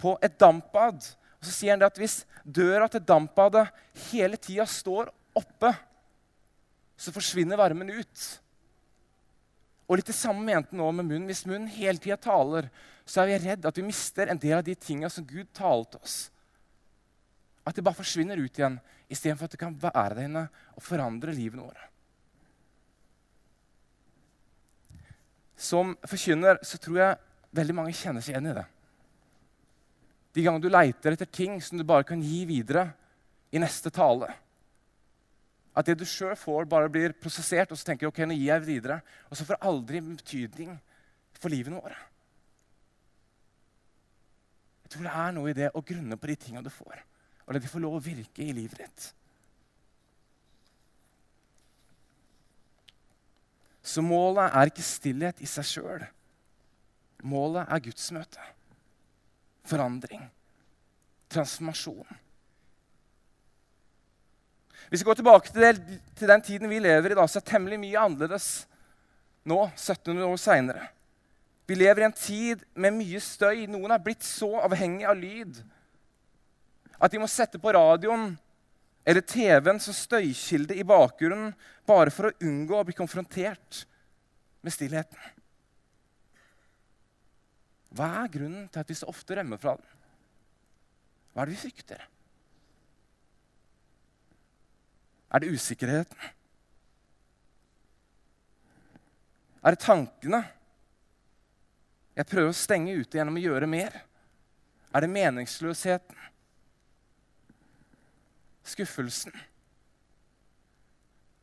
på 0.00 0.16
et 0.24 0.36
dampbad. 0.40 1.04
Og 1.40 1.48
så 1.48 1.54
sier 1.54 1.76
han 1.76 1.86
at 1.86 1.98
Hvis 1.98 2.22
døra 2.44 2.88
til 2.88 3.04
dampbadet 3.04 3.66
hele 4.10 4.38
tida 4.40 4.66
står 4.68 5.10
oppe, 5.36 5.72
så 7.00 7.12
forsvinner 7.14 7.60
varmen 7.60 7.92
ut. 7.96 8.24
Og 9.88 9.98
litt 9.98 10.10
det 10.12 10.14
samme 10.14 10.44
mente 10.46 10.76
han 10.76 10.96
med 11.00 11.08
munnen. 11.08 11.28
Hvis 11.30 11.46
munnen 11.48 11.70
hele 11.72 11.98
tida 11.98 12.18
taler, 12.20 12.68
så 13.08 13.22
er 13.22 13.32
vi 13.32 13.38
redd 13.48 13.66
at 13.66 13.78
vi 13.80 13.86
mister 13.86 14.30
en 14.30 14.38
del 14.38 14.60
av 14.60 14.66
de 14.66 14.76
tinga 14.78 15.10
som 15.10 15.26
Gud 15.26 15.48
talte 15.56 15.98
oss. 15.98 16.18
At 17.66 17.74
det 17.74 17.84
bare 17.84 17.98
forsvinner 17.98 18.38
ut 18.38 18.58
igjen, 18.58 18.78
istedenfor 19.10 19.48
at 19.48 19.56
det 19.56 19.60
kan 19.60 19.74
være 19.74 20.14
der 20.14 20.28
inne 20.28 20.44
og 20.76 20.84
forandre 20.86 21.34
livet 21.34 21.58
våre. 21.58 21.89
Som 25.60 25.92
forkynner 26.08 26.60
så 26.64 26.78
tror 26.80 27.00
jeg 27.02 27.18
veldig 27.56 27.76
mange 27.76 27.96
kjenner 27.96 28.24
seg 28.24 28.34
igjen 28.34 28.52
i 28.52 28.56
det. 28.56 28.66
De 30.32 30.44
gangene 30.44 30.62
du 30.62 30.70
leiter 30.70 31.12
etter 31.16 31.28
ting 31.28 31.58
som 31.62 31.76
du 31.78 31.84
bare 31.84 32.06
kan 32.06 32.20
gi 32.22 32.44
videre 32.48 32.86
i 33.52 33.60
neste 33.60 33.90
tale. 33.92 34.30
At 35.76 35.86
det 35.86 35.98
du 36.00 36.06
sjøl 36.08 36.36
får, 36.38 36.68
bare 36.70 36.90
blir 36.92 37.14
prosessert, 37.18 37.70
og 37.70 37.78
så 37.78 37.90
tenker 37.90 38.06
du 38.06 38.10
ok, 38.10 38.22
nå 38.26 38.36
gir 38.38 38.52
jeg 38.52 38.66
videre. 38.66 39.00
Og 39.28 39.38
så 39.38 39.46
får 39.46 39.58
det 39.58 39.68
aldri 39.70 40.02
betydning 40.06 40.72
for 41.38 41.52
livene 41.52 41.78
våre. 41.82 41.98
Jeg 44.84 44.94
tror 44.94 45.06
det 45.06 45.14
er 45.22 45.34
noe 45.36 45.50
i 45.50 45.56
det 45.56 45.70
å 45.78 45.84
grunne 45.86 46.18
på 46.18 46.30
de 46.30 46.38
tingene 46.40 46.66
du 46.66 46.72
får, 46.74 47.02
og 47.46 47.54
la 47.54 47.62
de 47.62 47.70
får 47.70 47.82
lov 47.84 47.98
å 47.98 48.02
virke 48.02 48.42
i 48.42 48.54
livet 48.54 48.80
ditt. 48.82 49.10
Så 53.82 54.02
målet 54.04 54.52
er 54.52 54.70
ikke 54.70 54.84
stillhet 54.84 55.40
i 55.40 55.48
seg 55.48 55.66
sjøl. 55.66 56.04
Målet 57.28 57.68
er 57.68 57.84
gudsmøte 57.84 58.48
forandring, 59.70 60.22
transformasjon. 61.30 62.18
Hvis 64.90 65.04
vi 65.04 65.06
går 65.06 65.20
tilbake 65.20 65.52
til, 65.52 65.62
det, 65.62 66.00
til, 66.18 66.28
den 66.28 66.42
tiden 66.42 66.70
vi 66.70 66.80
lever 66.82 67.12
i 67.12 67.18
da, 67.18 67.26
så 67.30 67.38
er 67.38 67.46
temmelig 67.46 67.78
mye 67.78 68.00
annerledes 68.00 68.48
nå, 69.46 69.60
1700 69.76 70.26
år 70.26 70.40
seinere. 70.40 70.88
Vi 71.70 71.76
lever 71.78 72.02
i 72.02 72.08
en 72.08 72.16
tid 72.16 72.64
med 72.74 72.96
mye 72.96 73.20
støy. 73.22 73.68
Noen 73.70 73.94
er 73.94 74.02
blitt 74.02 74.26
så 74.26 74.48
avhengig 74.64 75.06
av 75.06 75.20
lyd 75.20 75.60
at 77.00 77.12
de 77.12 77.20
må 77.22 77.28
sette 77.30 77.60
på 77.62 77.72
radioen 77.72 78.32
eller 79.04 79.24
TV-en 79.24 79.80
som 79.80 79.96
støykilde 79.96 80.76
i 80.76 80.86
bakgrunnen 80.86 81.54
bare 81.88 82.12
for 82.14 82.28
å 82.28 82.36
unngå 82.46 82.76
å 82.78 82.86
bli 82.86 82.96
konfrontert 82.96 83.84
med 84.60 84.74
stillheten. 84.74 85.18
Hva 87.96 88.10
er 88.20 88.30
grunnen 88.30 88.68
til 88.70 88.82
at 88.82 88.90
vi 88.90 88.98
så 88.98 89.08
ofte 89.10 89.34
rømmer 89.34 89.58
fra 89.58 89.74
den? 89.78 89.96
Hva 91.32 91.42
er 91.42 91.50
det 91.50 91.56
vi 91.56 91.62
frykter? 91.64 92.04
Er 95.30 95.42
det 95.42 95.50
usikkerheten? 95.54 96.30
Er 99.60 99.74
det 99.76 99.84
tankene 99.84 100.40
jeg 102.16 102.28
prøver 102.28 102.52
å 102.52 102.56
stenge 102.56 102.94
ute 102.96 103.18
gjennom 103.18 103.38
å 103.38 103.42
gjøre 103.42 103.68
mer? 103.70 104.00
Er 104.90 105.04
det 105.04 105.12
meningsløsheten? 105.12 106.29
Skuffelsen? 108.70 109.34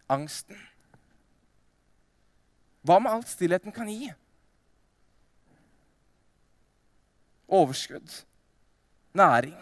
Angsten? 0.08 0.60
Hva 2.88 3.02
med 3.04 3.12
alt 3.12 3.28
stillheten 3.28 3.76
kan 3.76 3.90
gi? 3.92 4.08
overskudd, 7.48 8.24
næring. 9.14 9.58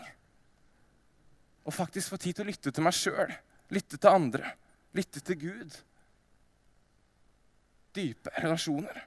Og 1.65 1.73
faktisk 1.73 2.09
få 2.09 2.17
tid 2.17 2.33
til 2.33 2.45
å 2.45 2.49
lytte 2.49 2.71
til 2.71 2.85
meg 2.85 2.95
sjøl, 2.97 3.33
lytte 3.73 3.97
til 3.97 4.11
andre, 4.11 4.53
lytte 4.93 5.21
til 5.25 5.39
Gud. 5.41 5.77
Dype 7.95 8.33
relasjoner. 8.37 9.05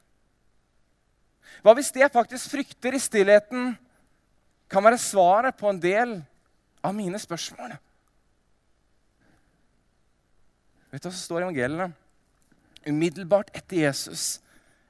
Hva 1.62 1.74
hvis 1.74 1.90
det 1.94 2.02
jeg 2.04 2.14
faktisk 2.14 2.50
frykter 2.52 2.94
i 2.94 3.02
stillheten, 3.02 3.76
kan 4.68 4.84
være 4.84 5.00
svaret 5.00 5.56
på 5.56 5.70
en 5.70 5.80
del 5.80 6.18
av 6.84 6.94
mine 6.94 7.18
spørsmål? 7.20 7.76
Vet 10.98 11.04
du 11.04 11.12
hva 11.12 11.14
som 11.14 11.22
står 11.22 11.44
i 11.44 11.46
evangeliene? 11.46 11.92
Umiddelbart 12.90 13.52
etter 13.54 13.84
Jesus 13.84 14.40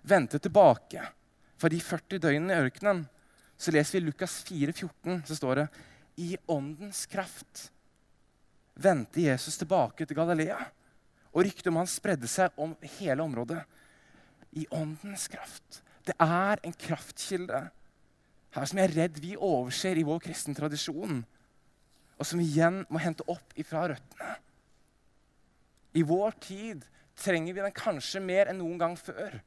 vendte 0.08 0.38
tilbake 0.40 1.02
fra 1.60 1.68
de 1.68 1.80
40 1.84 2.22
døgnene 2.24 2.54
i 2.56 2.62
ørkenen, 2.64 3.02
så 3.60 3.74
leser 3.76 3.98
vi 3.98 4.06
Lukas 4.06 4.38
4, 4.48 4.72
14, 4.72 5.18
så 5.28 5.36
står 5.36 5.60
det 5.60 5.66
i 6.24 6.30
åndens 6.48 7.02
kraft 7.12 7.66
vendte 8.80 9.26
Jesus 9.26 9.60
tilbake 9.60 10.08
til 10.08 10.16
Galilea. 10.16 10.56
Og 11.36 11.44
ryktet 11.44 11.68
om 11.68 11.82
han 11.82 11.92
spredde 11.92 12.32
seg 12.32 12.56
om 12.56 12.72
hele 12.96 13.28
området. 13.28 13.60
I 14.56 14.64
åndens 14.72 15.28
kraft. 15.28 15.82
Det 16.08 16.16
er 16.16 16.64
en 16.64 16.80
kraftkilde 16.88 17.66
her 18.56 18.64
som 18.72 18.80
jeg 18.80 18.88
er 18.88 19.00
redd 19.02 19.20
vi 19.20 19.36
overser 19.36 20.00
i 20.00 20.08
vår 20.08 20.24
kristne 20.24 20.56
tradisjon, 20.56 21.20
og 22.16 22.24
som 22.24 22.40
vi 22.40 22.48
igjen 22.48 22.86
må 22.88 23.04
hente 23.04 23.28
opp 23.28 23.52
ifra 23.60 23.90
røttene. 23.92 24.38
I 25.96 26.02
vår 26.02 26.34
tid 26.44 26.84
trenger 27.18 27.54
vi 27.54 27.64
den 27.64 27.74
kanskje 27.74 28.20
mer 28.22 28.50
enn 28.50 28.60
noen 28.60 28.78
gang 28.80 28.96
før. 28.98 29.38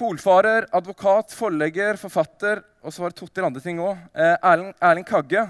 Polfarer, 0.00 0.66
advokat, 0.72 1.32
forlegger, 1.36 1.98
forfatter 2.00 2.62
og 2.80 2.92
så 2.92 3.02
var 3.02 3.12
det 3.12 3.20
to-tre 3.20 3.44
andre 3.46 3.60
ting 3.60 3.80
òg. 3.82 3.98
Eh, 4.14 4.36
Erling, 4.42 4.72
Erling, 4.80 5.06
Kagge 5.06 5.44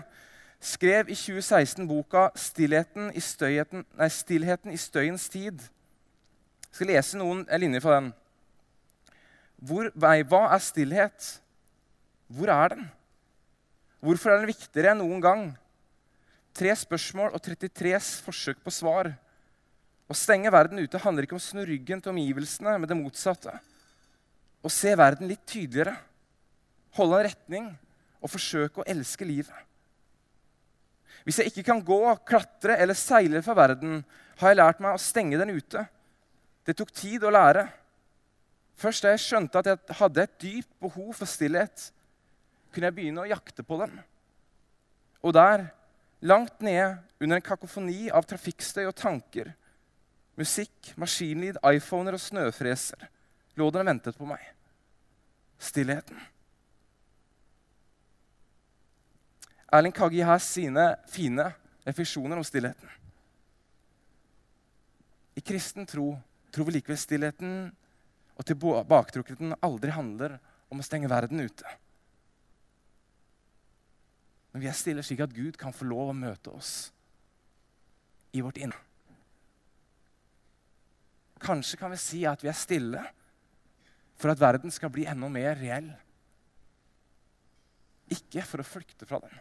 skrev 0.60 1.08
i 1.08 1.14
2016 1.14 1.86
boka 1.88 2.28
'Stillheten 2.34 3.12
i, 3.14 3.22
nei, 3.96 4.08
'Stillheten 4.08 4.72
i 4.72 4.76
støyens 4.76 5.28
tid'. 5.28 5.60
Jeg 5.60 6.74
skal 6.74 6.86
lese 6.86 7.18
noen 7.18 7.46
linjer 7.58 7.80
fra 7.80 8.00
den. 8.00 8.12
Hvor, 9.56 9.90
hva 9.94 10.54
er 10.54 10.58
stillhet? 10.58 11.40
Hvor 12.28 12.48
er 12.48 12.68
den? 12.68 12.90
Hvorfor 14.00 14.30
er 14.30 14.38
den 14.38 14.46
viktigere 14.46 14.92
enn 14.92 15.02
noen 15.02 15.20
gang? 15.20 15.58
Tre 16.56 16.74
spørsmål 16.76 17.34
og 17.36 17.42
33 17.44 17.96
forsøk 18.26 18.62
på 18.64 18.72
svar. 18.74 19.12
Å 20.10 20.16
stenge 20.18 20.50
verden 20.50 20.82
ute 20.82 21.00
handler 21.00 21.26
ikke 21.26 21.36
om 21.36 21.42
å 21.42 21.44
snu 21.44 21.62
ryggen 21.66 22.02
til 22.02 22.12
omgivelsene, 22.12 22.76
men 22.78 22.88
det 22.90 22.98
motsatte 22.98 23.54
å 24.60 24.68
se 24.72 24.92
verden 24.98 25.28
litt 25.30 25.42
tydeligere, 25.48 25.94
holde 26.98 27.20
en 27.20 27.26
retning 27.28 27.68
og 28.20 28.32
forsøke 28.32 28.82
å 28.82 28.88
elske 28.90 29.24
livet. 29.24 29.54
Hvis 31.24 31.40
jeg 31.40 31.50
ikke 31.50 31.66
kan 31.68 31.82
gå, 31.84 32.00
klatre 32.28 32.76
eller 32.80 32.96
seile 32.96 33.42
fra 33.44 33.56
verden, 33.56 34.00
har 34.40 34.52
jeg 34.52 34.58
lært 34.60 34.80
meg 34.82 34.96
å 34.96 35.02
stenge 35.02 35.38
den 35.40 35.52
ute. 35.52 35.84
Det 36.64 36.76
tok 36.76 36.92
tid 36.96 37.24
å 37.24 37.32
lære. 37.32 37.66
Først 38.80 39.04
da 39.04 39.12
jeg 39.12 39.24
skjønte 39.24 39.60
at 39.60 39.68
jeg 39.68 39.96
hadde 39.98 40.24
et 40.24 40.38
dypt 40.40 40.72
behov 40.80 41.12
for 41.18 41.28
stillhet, 41.28 41.90
kunne 42.72 42.88
jeg 42.88 42.96
begynne 42.96 43.24
å 43.24 43.28
jakte 43.28 43.64
på 43.66 43.76
den. 43.82 43.92
Og 45.20 45.34
der, 45.36 45.66
Langt 46.20 46.60
nede 46.60 46.98
under 47.20 47.36
en 47.36 47.44
kakofoni 47.44 48.10
av 48.12 48.26
trafikkstøy 48.28 48.84
og 48.84 48.96
tanker, 48.96 49.54
musikk, 50.40 50.92
maskinlyd, 51.00 51.56
iPhoner 51.72 52.16
og 52.16 52.22
snøfreser 52.22 53.08
lå 53.56 53.70
den 53.70 53.82
og 53.82 53.88
ventet 53.88 54.18
på 54.18 54.28
meg. 54.28 54.42
Stillheten. 55.60 56.20
Erling 59.70 59.94
Kagge 59.94 60.26
her 60.26 60.40
sine 60.42 60.86
fine 61.08 61.50
refleksjoner 61.86 62.40
om 62.40 62.46
stillheten. 62.46 62.88
I 65.38 65.42
kristen 65.44 65.86
tro 65.88 66.14
tror 66.50 66.66
vi 66.66 66.74
likevel 66.74 66.98
stillheten 66.98 67.52
og 68.34 68.46
tilbaketrukkenheten 68.48 69.54
aldri 69.62 69.92
handler 69.94 70.40
om 70.72 70.80
å 70.80 70.86
stenge 70.86 71.10
verden 71.10 71.44
ute. 71.44 71.76
Men 74.52 74.64
vi 74.64 74.68
er 74.70 74.76
stille 74.76 75.02
slik 75.06 75.22
at 75.22 75.34
Gud 75.34 75.58
kan 75.58 75.74
få 75.74 75.86
lov 75.86 76.10
å 76.10 76.16
møte 76.16 76.52
oss 76.52 76.90
i 78.34 78.42
vårt 78.42 78.58
indre. 78.62 78.78
Kanskje 81.40 81.78
kan 81.80 81.92
vi 81.92 81.98
si 82.00 82.24
at 82.28 82.42
vi 82.44 82.50
er 82.50 82.58
stille 82.58 83.04
for 84.20 84.32
at 84.32 84.40
verden 84.40 84.72
skal 84.74 84.92
bli 84.92 85.06
enda 85.08 85.30
mer 85.32 85.56
reell. 85.56 85.88
Ikke 88.12 88.42
for 88.44 88.60
å 88.60 88.66
flykte 88.66 89.08
fra 89.08 89.22
den. 89.22 89.38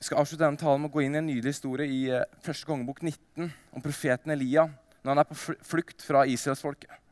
Jeg 0.00 0.10
skal 0.10 0.20
avslutte 0.20 0.44
denne 0.44 0.60
talen 0.60 0.82
med 0.82 0.90
å 0.90 0.92
gå 0.96 1.04
inn 1.04 1.14
i 1.14 1.20
en 1.20 1.28
nydelig 1.30 1.54
historie 1.54 1.88
i 1.88 2.00
eh, 2.12 2.26
første 2.44 2.68
kongebok 2.68 2.98
19 3.00 3.46
om 3.72 3.84
profeten 3.84 4.34
Elia 4.34 4.66
når 5.00 5.10
han 5.10 5.20
er 5.22 5.28
på 5.30 5.36
flukt 5.64 6.04
fra 6.04 6.26
israelsfolket. 6.28 7.03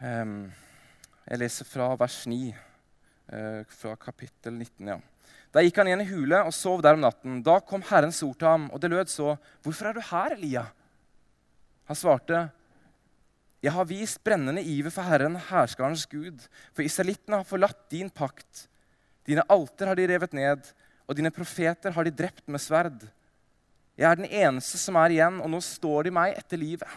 Jeg 0.00 1.40
leser 1.40 1.64
fra 1.64 1.88
vers 1.96 2.18
9, 2.28 2.36
uh, 2.52 2.56
eh, 3.32 3.60
fra 3.72 3.94
kapittel 3.96 4.52
19. 4.52 4.90
ja. 4.92 4.98
Da 5.54 5.62
gikk 5.64 5.78
han 5.80 5.88
igjen 5.88 6.02
i 6.04 6.08
hule 6.10 6.42
og 6.44 6.52
sov 6.52 6.82
der 6.84 6.98
om 6.98 7.00
natten. 7.00 7.38
Da 7.40 7.60
kom 7.64 7.84
Herrens 7.88 8.20
ord 8.26 8.36
til 8.36 8.48
ham, 8.50 8.66
og 8.74 8.80
det 8.82 8.90
lød 8.92 9.08
så.: 9.08 9.36
Hvorfor 9.64 9.88
er 9.88 9.96
du 9.96 10.02
her, 10.04 10.34
Elia? 10.36 10.66
Han 11.88 11.96
svarte, 11.96 12.50
Jeg 13.62 13.72
har 13.72 13.88
vist 13.88 14.22
brennende 14.22 14.62
iver 14.62 14.90
for 14.90 15.02
Herren, 15.02 15.36
herskarens 15.48 16.04
Gud, 16.06 16.44
for 16.74 16.84
israelittene 16.84 17.40
har 17.40 17.48
forlatt 17.48 17.88
din 17.90 18.10
pakt. 18.10 18.68
Dine 19.26 19.42
alter 19.48 19.86
har 19.86 19.96
de 19.96 20.06
revet 20.06 20.32
ned, 20.36 20.60
og 21.08 21.16
dine 21.16 21.32
profeter 21.32 21.90
har 21.90 22.04
de 22.04 22.10
drept 22.10 22.46
med 22.46 22.60
sverd. 22.60 23.08
Jeg 23.96 24.10
er 24.10 24.20
den 24.20 24.28
eneste 24.28 24.78
som 24.78 24.98
er 25.00 25.16
igjen, 25.16 25.40
og 25.40 25.50
nå 25.50 25.58
står 25.64 26.06
de 26.06 26.14
meg 26.14 26.36
etter 26.36 26.60
livet. 26.60 26.90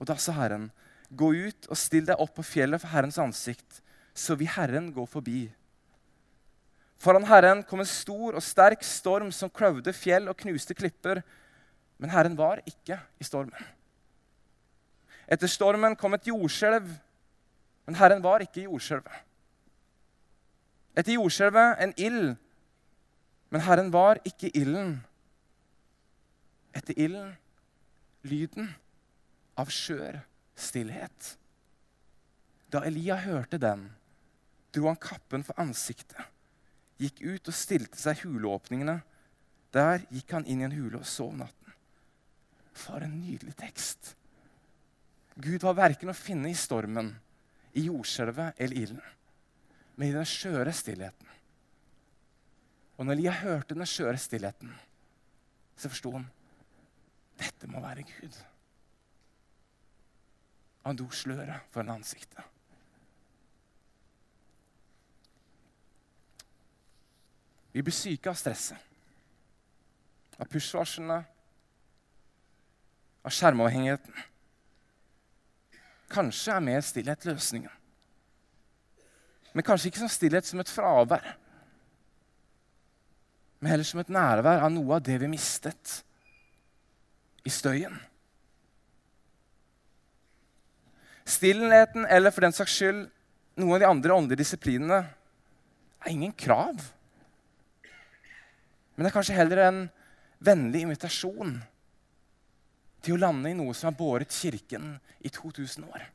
Og 0.00 0.08
da 0.08 0.16
sa 0.16 0.32
Herren, 0.32 0.70
Gå 1.08 1.30
ut 1.34 1.68
og 1.70 1.78
still 1.80 2.04
deg 2.08 2.20
opp 2.20 2.34
på 2.36 2.44
fjellet 2.44 2.82
for 2.82 2.92
Herrens 2.92 3.18
ansikt, 3.22 3.80
så 4.12 4.36
vil 4.36 4.50
Herren 4.52 4.90
gå 4.92 5.06
forbi. 5.08 5.46
Foran 6.98 7.26
Herren 7.28 7.62
kom 7.62 7.80
en 7.80 7.88
stor 7.88 8.34
og 8.34 8.42
sterk 8.42 8.82
storm 8.84 9.30
som 9.32 9.50
kløvde 9.50 9.94
fjell 9.94 10.28
og 10.28 10.36
knuste 10.40 10.74
klipper. 10.74 11.22
Men 11.98 12.10
Herren 12.10 12.36
var 12.38 12.60
ikke 12.66 12.98
i 13.18 13.26
stormen. 13.26 13.70
Etter 15.28 15.50
stormen 15.50 15.96
kom 15.98 16.14
et 16.16 16.26
jordskjelv, 16.26 16.86
men 17.86 17.96
Herren 17.98 18.22
var 18.24 18.42
ikke 18.42 18.62
i 18.62 18.66
jordskjelvet. 18.66 19.24
Etter 20.98 21.14
jordskjelvet 21.14 21.82
en 21.84 21.92
ild, 21.96 22.30
men 23.50 23.64
Herren 23.64 23.92
var 23.92 24.20
ikke 24.26 24.50
ilden. 24.56 24.96
Etter 26.76 26.96
ilden 26.98 27.36
lyden 28.26 28.72
av 29.58 29.70
skjør 29.72 30.18
stillhet. 30.58 31.36
Da 32.68 32.82
Elia 32.84 33.16
hørte 33.22 33.60
den, 33.60 33.86
dro 34.74 34.90
han 34.90 35.00
kappen 35.00 35.44
for 35.46 35.58
ansiktet, 35.60 36.20
gikk 37.00 37.22
ut 37.22 37.48
og 37.48 37.56
stilte 37.56 38.00
seg 38.00 38.24
huleåpningene. 38.24 39.00
Der 39.72 40.04
gikk 40.12 40.32
han 40.32 40.46
inn 40.48 40.62
i 40.62 40.66
en 40.66 40.74
hule 40.74 41.00
og 41.00 41.08
sov 41.08 41.34
natten. 41.36 41.74
For 42.72 43.04
en 43.04 43.18
nydelig 43.20 43.54
tekst. 43.58 44.14
Gud 45.38 45.62
var 45.62 45.76
verken 45.78 46.10
å 46.10 46.16
finne 46.16 46.50
i 46.50 46.58
stormen, 46.58 47.12
i 47.76 47.84
jordskjelvet 47.86 48.58
eller 48.58 48.80
ilden, 48.80 49.02
men 49.96 50.08
i 50.08 50.14
den 50.16 50.26
skjøre 50.26 50.72
stillheten. 50.74 51.28
Og 52.98 53.06
når 53.06 53.14
Elia 53.14 53.34
hørte 53.44 53.76
den 53.76 53.86
skjøre 53.86 54.18
stillheten, 54.18 54.72
så 55.78 55.90
forsto 55.92 56.16
han 56.16 56.26
dette 57.38 57.68
må 57.70 57.78
være 57.84 58.02
Gud. 58.02 58.34
Han 60.88 60.96
dro 60.96 61.10
sløret 61.12 61.68
foran 61.68 61.98
ansiktet. 61.98 62.40
Vi 67.76 67.82
blir 67.84 67.92
syke 67.92 68.32
av 68.32 68.38
stresset, 68.40 68.80
av 70.40 70.48
push-varslene, 70.48 71.18
av 73.20 73.36
skjermavhengigheten. 73.36 74.16
Kanskje 76.08 76.56
er 76.56 76.64
mer 76.64 76.80
stillhet 76.88 77.28
løsningen. 77.28 77.74
Men 79.52 79.66
kanskje 79.68 79.92
ikke 79.92 80.06
som 80.06 80.10
stillhet 80.16 80.48
som 80.48 80.64
et 80.64 80.72
fravær, 80.72 81.34
men 83.60 83.74
heller 83.74 83.84
som 83.84 84.00
et 84.00 84.12
nærvær 84.14 84.64
av 84.64 84.72
noe 84.72 84.96
av 84.96 85.04
det 85.04 85.20
vi 85.20 85.28
mistet 85.28 85.98
i 87.44 87.52
støyen. 87.52 87.98
Stillheten 91.28 92.06
eller 92.08 92.32
for 92.32 92.46
den 92.46 92.56
saks 92.56 92.74
skyld 92.78 93.06
noen 93.58 93.74
av 93.76 93.82
de 93.82 93.88
andre 93.88 94.14
åndelige 94.16 94.44
disiplinene 94.44 95.02
er 95.02 96.12
ingen 96.12 96.32
krav. 96.32 96.78
Men 98.94 99.04
det 99.04 99.10
er 99.10 99.16
kanskje 99.16 99.36
heller 99.36 99.62
en 99.62 99.80
vennlig 100.42 100.84
invitasjon 100.86 101.58
til 103.02 103.16
å 103.16 103.20
lande 103.26 103.50
i 103.50 103.58
noe 103.58 103.74
som 103.76 103.90
har 103.90 103.98
båret 103.98 104.34
Kirken 104.34 104.94
i 105.20 105.30
2000 105.30 105.86
år. 105.86 106.06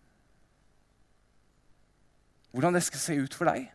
Hvordan 2.54 2.76
det 2.76 2.84
skal 2.86 3.02
se 3.02 3.18
ut 3.18 3.36
for 3.36 3.50
deg? 3.50 3.68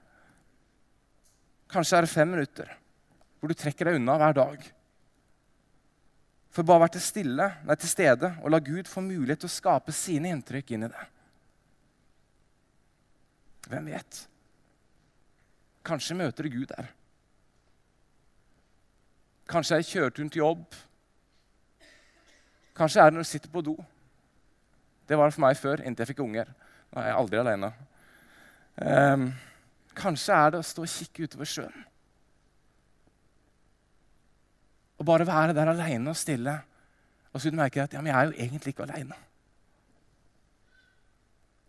Kanskje 1.68 1.98
er 1.98 2.06
det 2.06 2.12
fem 2.12 2.30
minutter 2.32 2.74
hvor 3.38 3.52
du 3.52 3.56
trekker 3.58 3.88
deg 3.88 4.00
unna 4.00 4.16
hver 4.18 4.34
dag. 4.36 4.64
For 6.54 6.66
bare 6.66 6.80
å 6.80 6.84
være 6.86 6.96
til, 6.96 7.04
stille, 7.04 7.46
nei, 7.68 7.76
til 7.78 7.90
stede 7.90 8.32
og 8.42 8.50
la 8.50 8.58
Gud 8.64 8.88
få 8.90 9.04
mulighet 9.04 9.44
til 9.44 9.50
å 9.50 9.56
skape 9.56 9.94
sine 9.94 10.32
inntrykk 10.32 10.72
inn 10.74 10.88
i 10.88 10.90
det. 10.90 11.04
Hvem 13.66 13.90
vet? 13.90 14.20
Kanskje 15.84 16.16
møter 16.16 16.46
du 16.46 16.52
Gud 16.52 16.70
der. 16.70 16.92
Kanskje 19.48 19.74
er 19.74 19.82
det 19.82 19.88
kjøreturen 19.88 20.30
til 20.30 20.44
jobb. 20.44 20.78
Kanskje 22.76 23.00
er 23.00 23.10
det 23.10 23.16
når 23.16 23.24
du 23.24 23.30
sitter 23.32 23.52
på 23.52 23.64
do. 23.64 23.74
Det 25.08 25.16
var 25.16 25.28
det 25.30 25.34
for 25.34 25.46
meg 25.46 25.56
før, 25.56 25.82
inntil 25.82 26.04
jeg 26.04 26.12
fikk 26.12 26.24
unger. 26.24 26.50
Nå 26.92 27.00
er 27.00 27.08
jeg 27.08 27.18
aldri 27.18 27.40
alene. 27.40 27.70
Um, 28.78 29.30
kanskje 29.98 30.36
er 30.36 30.52
det 30.52 30.60
å 30.60 30.66
stå 30.66 30.84
og 30.84 30.92
kikke 30.92 31.26
utover 31.26 31.48
sjøen. 31.48 31.86
Og 34.98 35.06
bare 35.06 35.26
være 35.26 35.54
der 35.56 35.72
aleine 35.72 36.12
og 36.12 36.18
stille. 36.18 36.58
Og 37.32 37.40
så 37.40 37.50
du 37.50 37.56
merker 37.56 37.86
at 37.86 37.94
ja, 37.94 38.02
men 38.02 38.12
jeg 38.12 38.18
er 38.18 38.30
jo 38.30 38.44
egentlig 38.44 38.74
ikke 38.74 38.86
aleine. 38.86 39.16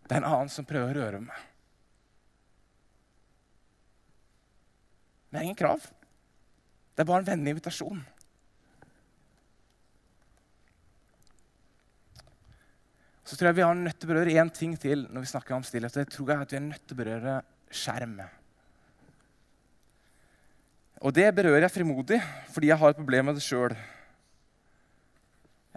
Det 0.04 0.18
er 0.18 0.24
en 0.24 0.32
annen 0.32 0.52
som 0.52 0.66
prøver 0.66 0.98
å 0.98 1.06
røre 1.06 1.22
meg. 1.22 1.49
Det 5.30 5.38
er 5.38 5.46
ingen 5.46 5.58
krav. 5.58 5.84
Det 6.96 7.04
er 7.04 7.08
bare 7.10 7.22
en 7.24 7.30
vennlig 7.30 7.54
invitasjon. 7.56 8.02
Så 13.30 13.38
tror 13.38 13.52
jeg 13.52 13.60
vi 13.60 13.62
har 13.62 13.78
nødt 13.78 14.00
til 14.02 14.10
å 14.10 14.14
berøre 14.14 14.34
én 14.42 14.50
ting 14.50 14.74
til 14.82 15.06
når 15.06 15.22
vi 15.22 15.30
snakker 15.30 15.54
om 15.54 15.64
stillhet. 15.64 15.94
det 15.94 16.10
tror 16.10 16.32
jeg 16.32 16.42
at 16.42 16.52
vi 16.52 16.58
er 16.58 16.66
nødt 16.66 16.88
til 16.88 16.98
å 16.98 17.02
berøre 17.04 17.36
skjerm. 17.70 18.18
Og 21.00 21.14
det 21.14 21.30
berører 21.36 21.68
jeg 21.68 21.76
frimodig 21.78 22.20
fordi 22.50 22.72
jeg 22.72 22.82
har 22.82 22.90
et 22.90 22.98
problem 22.98 23.30
med 23.30 23.38
det 23.38 23.46
sjøl. 23.46 23.78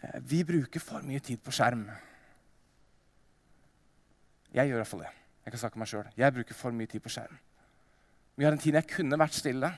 Eh, 0.00 0.18
vi 0.24 0.42
bruker 0.48 0.80
for 0.80 1.04
mye 1.04 1.20
tid 1.20 1.44
på 1.44 1.52
skjerm. 1.52 1.84
Jeg 4.52 4.68
gjør 4.68 4.80
iallfall 4.80 5.04
det. 5.04 5.12
Jeg 5.44 5.52
kan 5.52 5.60
snakke 5.60 5.76
om 5.76 5.84
meg 5.84 5.92
sjøl. 5.92 6.08
Jeg 6.16 6.34
bruker 6.38 6.56
for 6.56 6.72
mye 6.72 6.88
tid 6.88 7.04
på 7.04 7.12
skjerm. 7.12 7.36
Mye 8.42 8.48
har 8.48 8.56
den 8.56 8.62
tiden 8.64 8.80
jeg 8.80 8.90
kunne 8.90 9.14
vært 9.20 9.36
stille, 9.38 9.68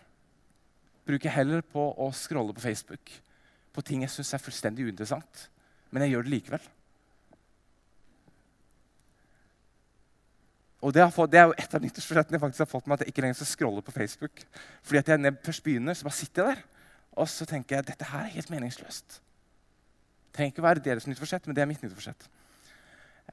bruker 1.05 1.33
heller 1.35 1.61
på 1.68 1.83
å 2.00 2.07
scrolle 2.16 2.55
på 2.57 2.62
Facebook. 2.64 3.11
På 3.77 3.83
ting 3.85 4.00
jeg 4.00 4.12
syns 4.14 4.31
er 4.33 4.40
fullstendig 4.40 4.87
uinteressant. 4.87 5.42
Men 5.92 6.07
jeg 6.07 6.14
gjør 6.14 6.24
det 6.24 6.33
likevel. 6.33 6.64
Og 10.81 10.96
det, 10.96 11.05
fått, 11.12 11.35
det, 11.35 11.42
er 11.42 11.50
jo 11.50 11.59
et 11.61 11.77
av 11.77 11.85
nyttårsforsettene 11.85 12.38
jeg 12.38 12.44
faktisk 12.46 12.64
har 12.64 12.70
fått 12.72 12.88
meg 12.88 12.96
at 12.96 13.05
jeg 13.05 13.12
ikke 13.12 13.27
lenger 13.27 13.38
skal 13.42 13.50
scrolle 13.53 13.85
på 13.85 13.96
Facebook. 13.98 14.46
Fordi 14.81 15.03
at 15.03 15.12
jeg 15.12 15.37
først 15.44 15.64
begynner, 15.68 16.00
så 16.00 16.09
bare 16.09 16.20
sitter 16.22 16.48
jeg 16.48 16.57
der. 16.57 16.90
Og 17.20 17.29
så 17.35 17.48
tenker 17.50 17.77
jeg 17.77 17.88
dette 17.90 18.12
her 18.14 18.31
er 18.31 18.37
helt 18.38 18.53
meningsløst. 18.55 19.18
Det 19.20 20.38
trenger 20.38 20.55
ikke 20.55 20.64
å 20.64 20.70
være 20.70 20.87
deres 20.88 21.05
nyttårsforsett, 21.11 21.50
men 21.50 21.61
det 21.61 21.66
er 21.66 21.68
mitt 21.68 21.85
nyttårsforsett. 21.85 22.31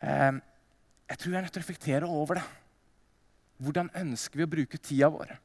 eh, 0.01 0.41
jeg 1.07 1.23
tror 1.23 1.31
jeg 1.31 1.39
er 1.39 1.47
nødt 1.47 1.55
til 1.55 1.63
å 1.63 1.65
reflektere 1.69 2.11
over 2.19 2.41
det. 2.41 2.49
Hvordan 3.61 3.91
ønsker 3.97 4.41
vi 4.41 4.45
å 4.47 4.51
bruke 4.51 4.79
tida 4.81 5.09
vår? 5.13 5.35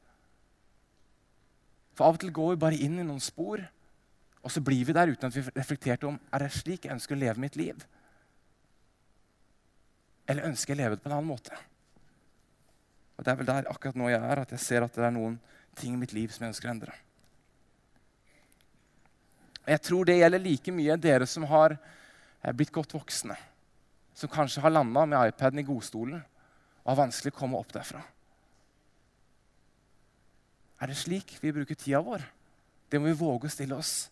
For 1.97 2.07
av 2.07 2.17
og 2.17 2.21
til 2.21 2.33
går 2.33 2.55
vi 2.55 2.61
bare 2.61 2.79
inn 2.81 2.97
i 3.01 3.05
noen 3.05 3.21
spor, 3.21 3.61
og 4.41 4.53
så 4.53 4.61
blir 4.63 4.85
vi 4.87 4.95
der 4.95 5.11
uten 5.11 5.29
at 5.29 5.35
vi 5.35 5.43
reflekterte 5.57 6.07
om 6.09 6.17
er 6.33 6.45
det 6.45 6.53
slik 6.55 6.85
jeg 6.85 6.95
ønsker 6.95 7.17
å 7.17 7.19
leve 7.19 7.41
mitt 7.41 7.57
liv. 7.59 7.81
Eller 10.27 10.47
ønsker 10.49 10.73
jeg 10.73 10.79
å 10.79 10.83
leve 10.83 10.97
det 10.97 11.03
på 11.03 11.11
en 11.11 11.17
annen 11.17 11.29
måte? 11.29 11.57
Og 13.17 13.25
Det 13.25 13.33
er 13.33 13.37
vel 13.39 13.49
der 13.49 13.69
akkurat 13.69 13.97
nå 13.97 14.09
jeg 14.11 14.21
er, 14.21 14.41
at 14.41 14.53
jeg 14.53 14.61
ser 14.61 14.85
at 14.85 14.93
det 14.93 15.05
er 15.05 15.13
noen 15.13 15.39
ting 15.77 15.93
i 15.93 15.99
mitt 15.99 16.13
liv 16.13 16.29
som 16.33 16.45
jeg 16.45 16.53
ønsker 16.53 16.69
å 16.69 16.73
endre. 16.73 16.95
Jeg 19.67 19.83
tror 19.83 20.07
det 20.07 20.19
gjelder 20.19 20.41
like 20.41 20.73
mye 20.73 20.97
dere 21.01 21.27
som 21.27 21.45
har 21.49 21.75
eh, 21.75 22.53
blitt 22.55 22.71
godt 22.73 22.93
voksne. 22.95 23.35
Som 24.15 24.31
kanskje 24.31 24.61
har 24.63 24.73
landa 24.73 25.03
med 25.05 25.33
iPaden 25.33 25.59
i 25.59 25.65
godstolen 25.67 26.21
og 26.87 26.93
har 26.93 27.01
vanskelig 27.01 27.33
å 27.35 27.35
komme 27.35 27.59
opp 27.59 27.73
derfra. 27.75 27.99
Er 30.79 30.87
det 30.87 30.95
slik 30.95 31.33
vi 31.41 31.51
bruker 31.51 31.75
tida 31.75 31.99
vår? 32.05 32.23
Det 32.87 33.01
må 33.01 33.09
vi 33.09 33.19
våge 33.19 33.49
å 33.49 33.51
stille 33.51 33.75
oss. 33.75 34.07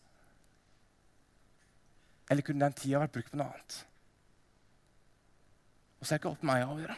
Eller 2.27 2.43
kunne 2.43 2.65
den 2.65 2.75
tida 2.75 2.99
vært 2.99 3.15
brukt 3.15 3.31
på 3.31 3.39
noe 3.39 3.47
annet? 3.47 3.77
Og 6.01 6.03
så 6.03 6.11
er 6.11 6.17
det 6.17 6.21
ikke 6.25 6.33
opp 6.33 6.41
til 6.43 6.51
meg 6.51 6.65
å 6.65 6.73
avgjøre. 6.75 6.97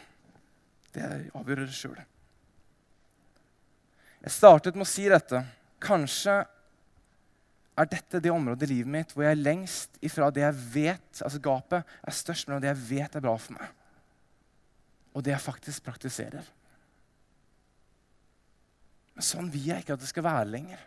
Det 0.97 1.07
avgjør 1.37 1.61
dere 1.61 1.77
sjøl. 1.77 2.03
Jeg 4.23 4.33
startet 4.33 4.79
med 4.79 4.87
å 4.87 4.89
si 4.89 5.05
dette. 5.11 5.43
Kanskje 5.83 6.39
er 7.77 7.89
dette 7.91 8.23
det 8.23 8.33
området 8.33 8.65
i 8.65 8.73
livet 8.73 8.89
mitt 8.89 9.13
hvor 9.13 9.27
jeg 9.27 9.35
er 9.35 9.43
lengst 9.45 9.99
ifra 10.01 10.31
det 10.33 10.41
jeg 10.41 10.61
vet 10.73 11.21
altså 11.21 11.41
Gapet 11.43 11.97
er 12.01 12.15
størst 12.17 12.47
mellom 12.47 12.63
det 12.63 12.71
jeg 12.71 12.85
vet 12.87 13.17
er 13.19 13.21
bra 13.21 13.35
for 13.37 13.53
meg, 13.59 13.67
og 15.17 15.25
det 15.25 15.33
jeg 15.33 15.41
faktisk 15.41 15.85
praktiserer. 15.87 16.45
Men 19.17 19.25
sånn 19.25 19.49
vil 19.49 19.71
jeg 19.71 19.81
ikke 19.81 19.95
at 19.97 20.03
det 20.03 20.09
skal 20.11 20.27
være 20.27 20.49
lenger. 20.53 20.81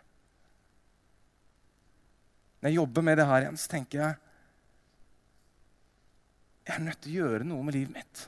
Når 2.61 2.69
jeg 2.69 2.77
jobber 2.77 3.03
med 3.03 3.19
det 3.19 3.25
her 3.27 3.43
igjen, 3.43 3.59
så 3.59 3.73
tenker 3.73 4.05
jeg 4.05 4.19
jeg 6.61 6.77
er 6.77 6.83
nødt 6.85 7.01
til 7.03 7.11
å 7.11 7.25
gjøre 7.25 7.47
noe 7.49 7.65
med 7.67 7.75
livet 7.75 7.95
mitt. 7.97 8.19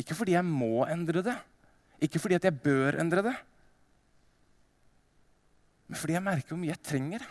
Ikke 0.00 0.16
fordi 0.16 0.36
jeg 0.38 0.46
må 0.46 0.86
endre 0.86 1.20
det, 1.26 1.34
ikke 2.06 2.22
fordi 2.22 2.38
jeg 2.38 2.62
bør 2.64 2.96
endre 3.02 3.24
det, 3.26 3.34
men 5.90 6.00
fordi 6.00 6.16
jeg 6.16 6.24
merker 6.24 6.54
hvor 6.54 6.62
mye 6.62 6.72
jeg 6.72 6.86
trenger. 6.86 7.24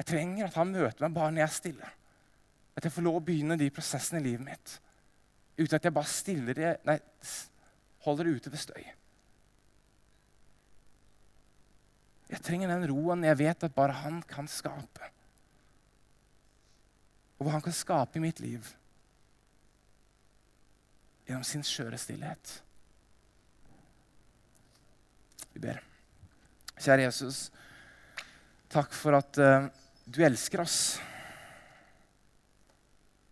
Jeg 0.00 0.08
trenger 0.08 0.46
at 0.46 0.56
han 0.56 0.72
møter 0.72 1.04
meg 1.04 1.18
bare 1.18 1.34
når 1.34 1.42
jeg 1.42 1.50
er 1.50 1.58
stille. 1.58 1.90
At 2.80 2.86
jeg 2.88 2.94
får 2.94 3.04
lov 3.04 3.18
å 3.18 3.24
begynne 3.24 3.58
de 3.60 3.68
prosessene 3.68 4.22
i 4.22 4.30
livet 4.30 4.46
mitt 4.46 4.78
uten 5.60 5.76
at 5.76 5.84
jeg 5.84 5.92
bare 5.92 6.08
stiller 6.08 6.56
det, 6.56 6.68
nei, 6.88 6.94
holder 8.06 8.24
det 8.24 8.38
ute 8.40 8.52
ved 8.54 8.62
støy. 8.62 8.84
Jeg 12.30 12.44
trenger 12.46 12.70
den 12.72 12.86
roen 12.88 13.26
jeg 13.26 13.36
vet 13.42 13.66
at 13.66 13.74
bare 13.76 13.98
han 14.00 14.22
kan 14.24 14.48
skape. 14.48 15.10
Og 17.36 17.44
hva 17.44 17.58
han 17.58 17.64
kan 17.64 17.76
skape 17.76 18.16
i 18.16 18.24
mitt 18.24 18.40
liv 18.40 18.72
gjennom 21.26 21.44
sin 21.44 21.66
skjøre 21.66 22.00
stillhet. 22.00 22.56
Vi 25.52 25.60
ber. 25.62 25.82
Kjære 26.80 27.04
Jesus, 27.04 27.44
takk 28.72 28.96
for 28.96 29.18
at 29.18 29.36
uh, 29.44 29.68
du 30.08 30.22
elsker 30.24 30.64
oss. 30.64 30.80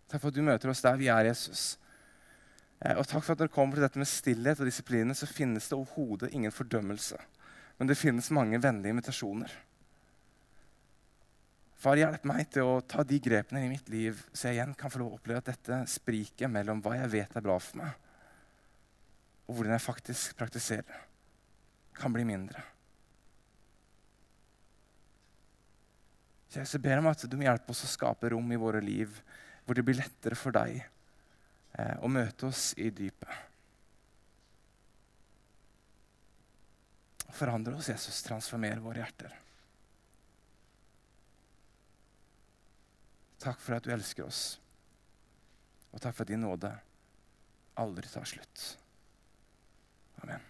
Takk 0.08 0.22
for 0.22 0.32
at 0.32 0.38
du 0.38 0.44
møter 0.44 0.72
oss 0.72 0.82
der 0.84 0.96
vi 1.00 1.10
er, 1.12 1.28
Jesus. 1.28 1.76
Uh, 2.80 2.96
og 2.96 3.06
takk 3.06 3.24
for 3.24 3.34
at 3.34 3.42
når 3.42 3.50
det 3.50 3.54
kommer 3.54 3.76
til 3.76 3.84
dette 3.84 4.00
med 4.00 4.08
stillhet 4.08 4.60
og 4.62 4.68
disipline, 4.70 5.16
så 5.16 5.28
finnes 5.28 5.68
det 5.68 5.76
overhodet 5.76 6.32
ingen 6.32 6.54
fordømmelse. 6.54 7.18
Men 7.78 7.90
det 7.90 7.98
finnes 7.98 8.30
mange 8.34 8.60
vennlige 8.62 8.94
invitasjoner. 8.96 9.52
Far, 11.78 11.94
hjelp 11.94 12.24
meg 12.26 12.48
til 12.50 12.66
å 12.66 12.80
ta 12.82 13.04
de 13.06 13.20
grepene 13.22 13.62
i 13.62 13.70
mitt 13.70 13.86
liv, 13.92 14.18
så 14.32 14.48
jeg 14.48 14.58
igjen 14.58 14.74
kan 14.78 14.90
få 14.90 14.98
lov 14.98 15.12
å 15.12 15.18
oppleve 15.20 15.44
at 15.44 15.52
dette 15.52 15.76
spriket 15.92 16.50
mellom 16.50 16.80
hva 16.82 16.96
jeg 16.96 17.12
vet 17.12 17.36
er 17.38 17.44
bra 17.44 17.54
for 17.62 17.78
meg, 17.78 17.92
og 19.46 19.54
hvordan 19.54 19.76
jeg 19.76 19.84
faktisk 19.84 20.34
praktiserer, 20.40 21.04
kan 21.98 22.14
bli 22.14 22.24
mindre. 22.26 22.64
Så 26.48 26.64
jeg 26.64 26.82
ber 26.82 26.98
om 26.98 27.10
at 27.10 27.22
du 27.28 27.36
må 27.38 27.46
hjelpe 27.46 27.70
oss 27.74 27.84
å 27.86 27.92
skape 27.92 28.32
rom 28.32 28.50
i 28.54 28.58
våre 28.58 28.80
liv 28.82 29.12
hvor 29.68 29.76
det 29.76 29.84
blir 29.84 29.98
lettere 30.00 30.36
for 30.38 30.56
deg 30.56 30.78
eh, 30.80 31.96
å 32.00 32.08
møte 32.08 32.48
oss 32.48 32.70
i 32.80 32.88
dypet. 32.88 33.44
Forandre 37.36 37.76
oss, 37.76 37.90
Jesus. 37.92 38.22
Transformere 38.24 38.80
våre 38.80 39.04
hjerter. 39.04 39.34
Takk 43.44 43.60
for 43.60 43.76
at 43.76 43.84
du 43.84 43.92
elsker 43.92 44.24
oss. 44.24 44.56
Og 45.92 46.00
takk 46.00 46.16
for 46.16 46.24
at 46.24 46.32
din 46.32 46.42
nåde 46.42 46.72
aldri 47.78 48.08
tar 48.08 48.24
slutt. 48.24 48.64
Amen. 50.24 50.42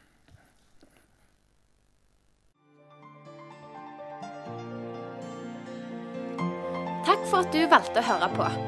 Takk 7.02 7.28
for 7.28 7.42
at 7.42 7.50
du 7.50 7.62
valgte 7.66 7.98
å 7.98 8.10
høre 8.14 8.34
på. 8.38 8.67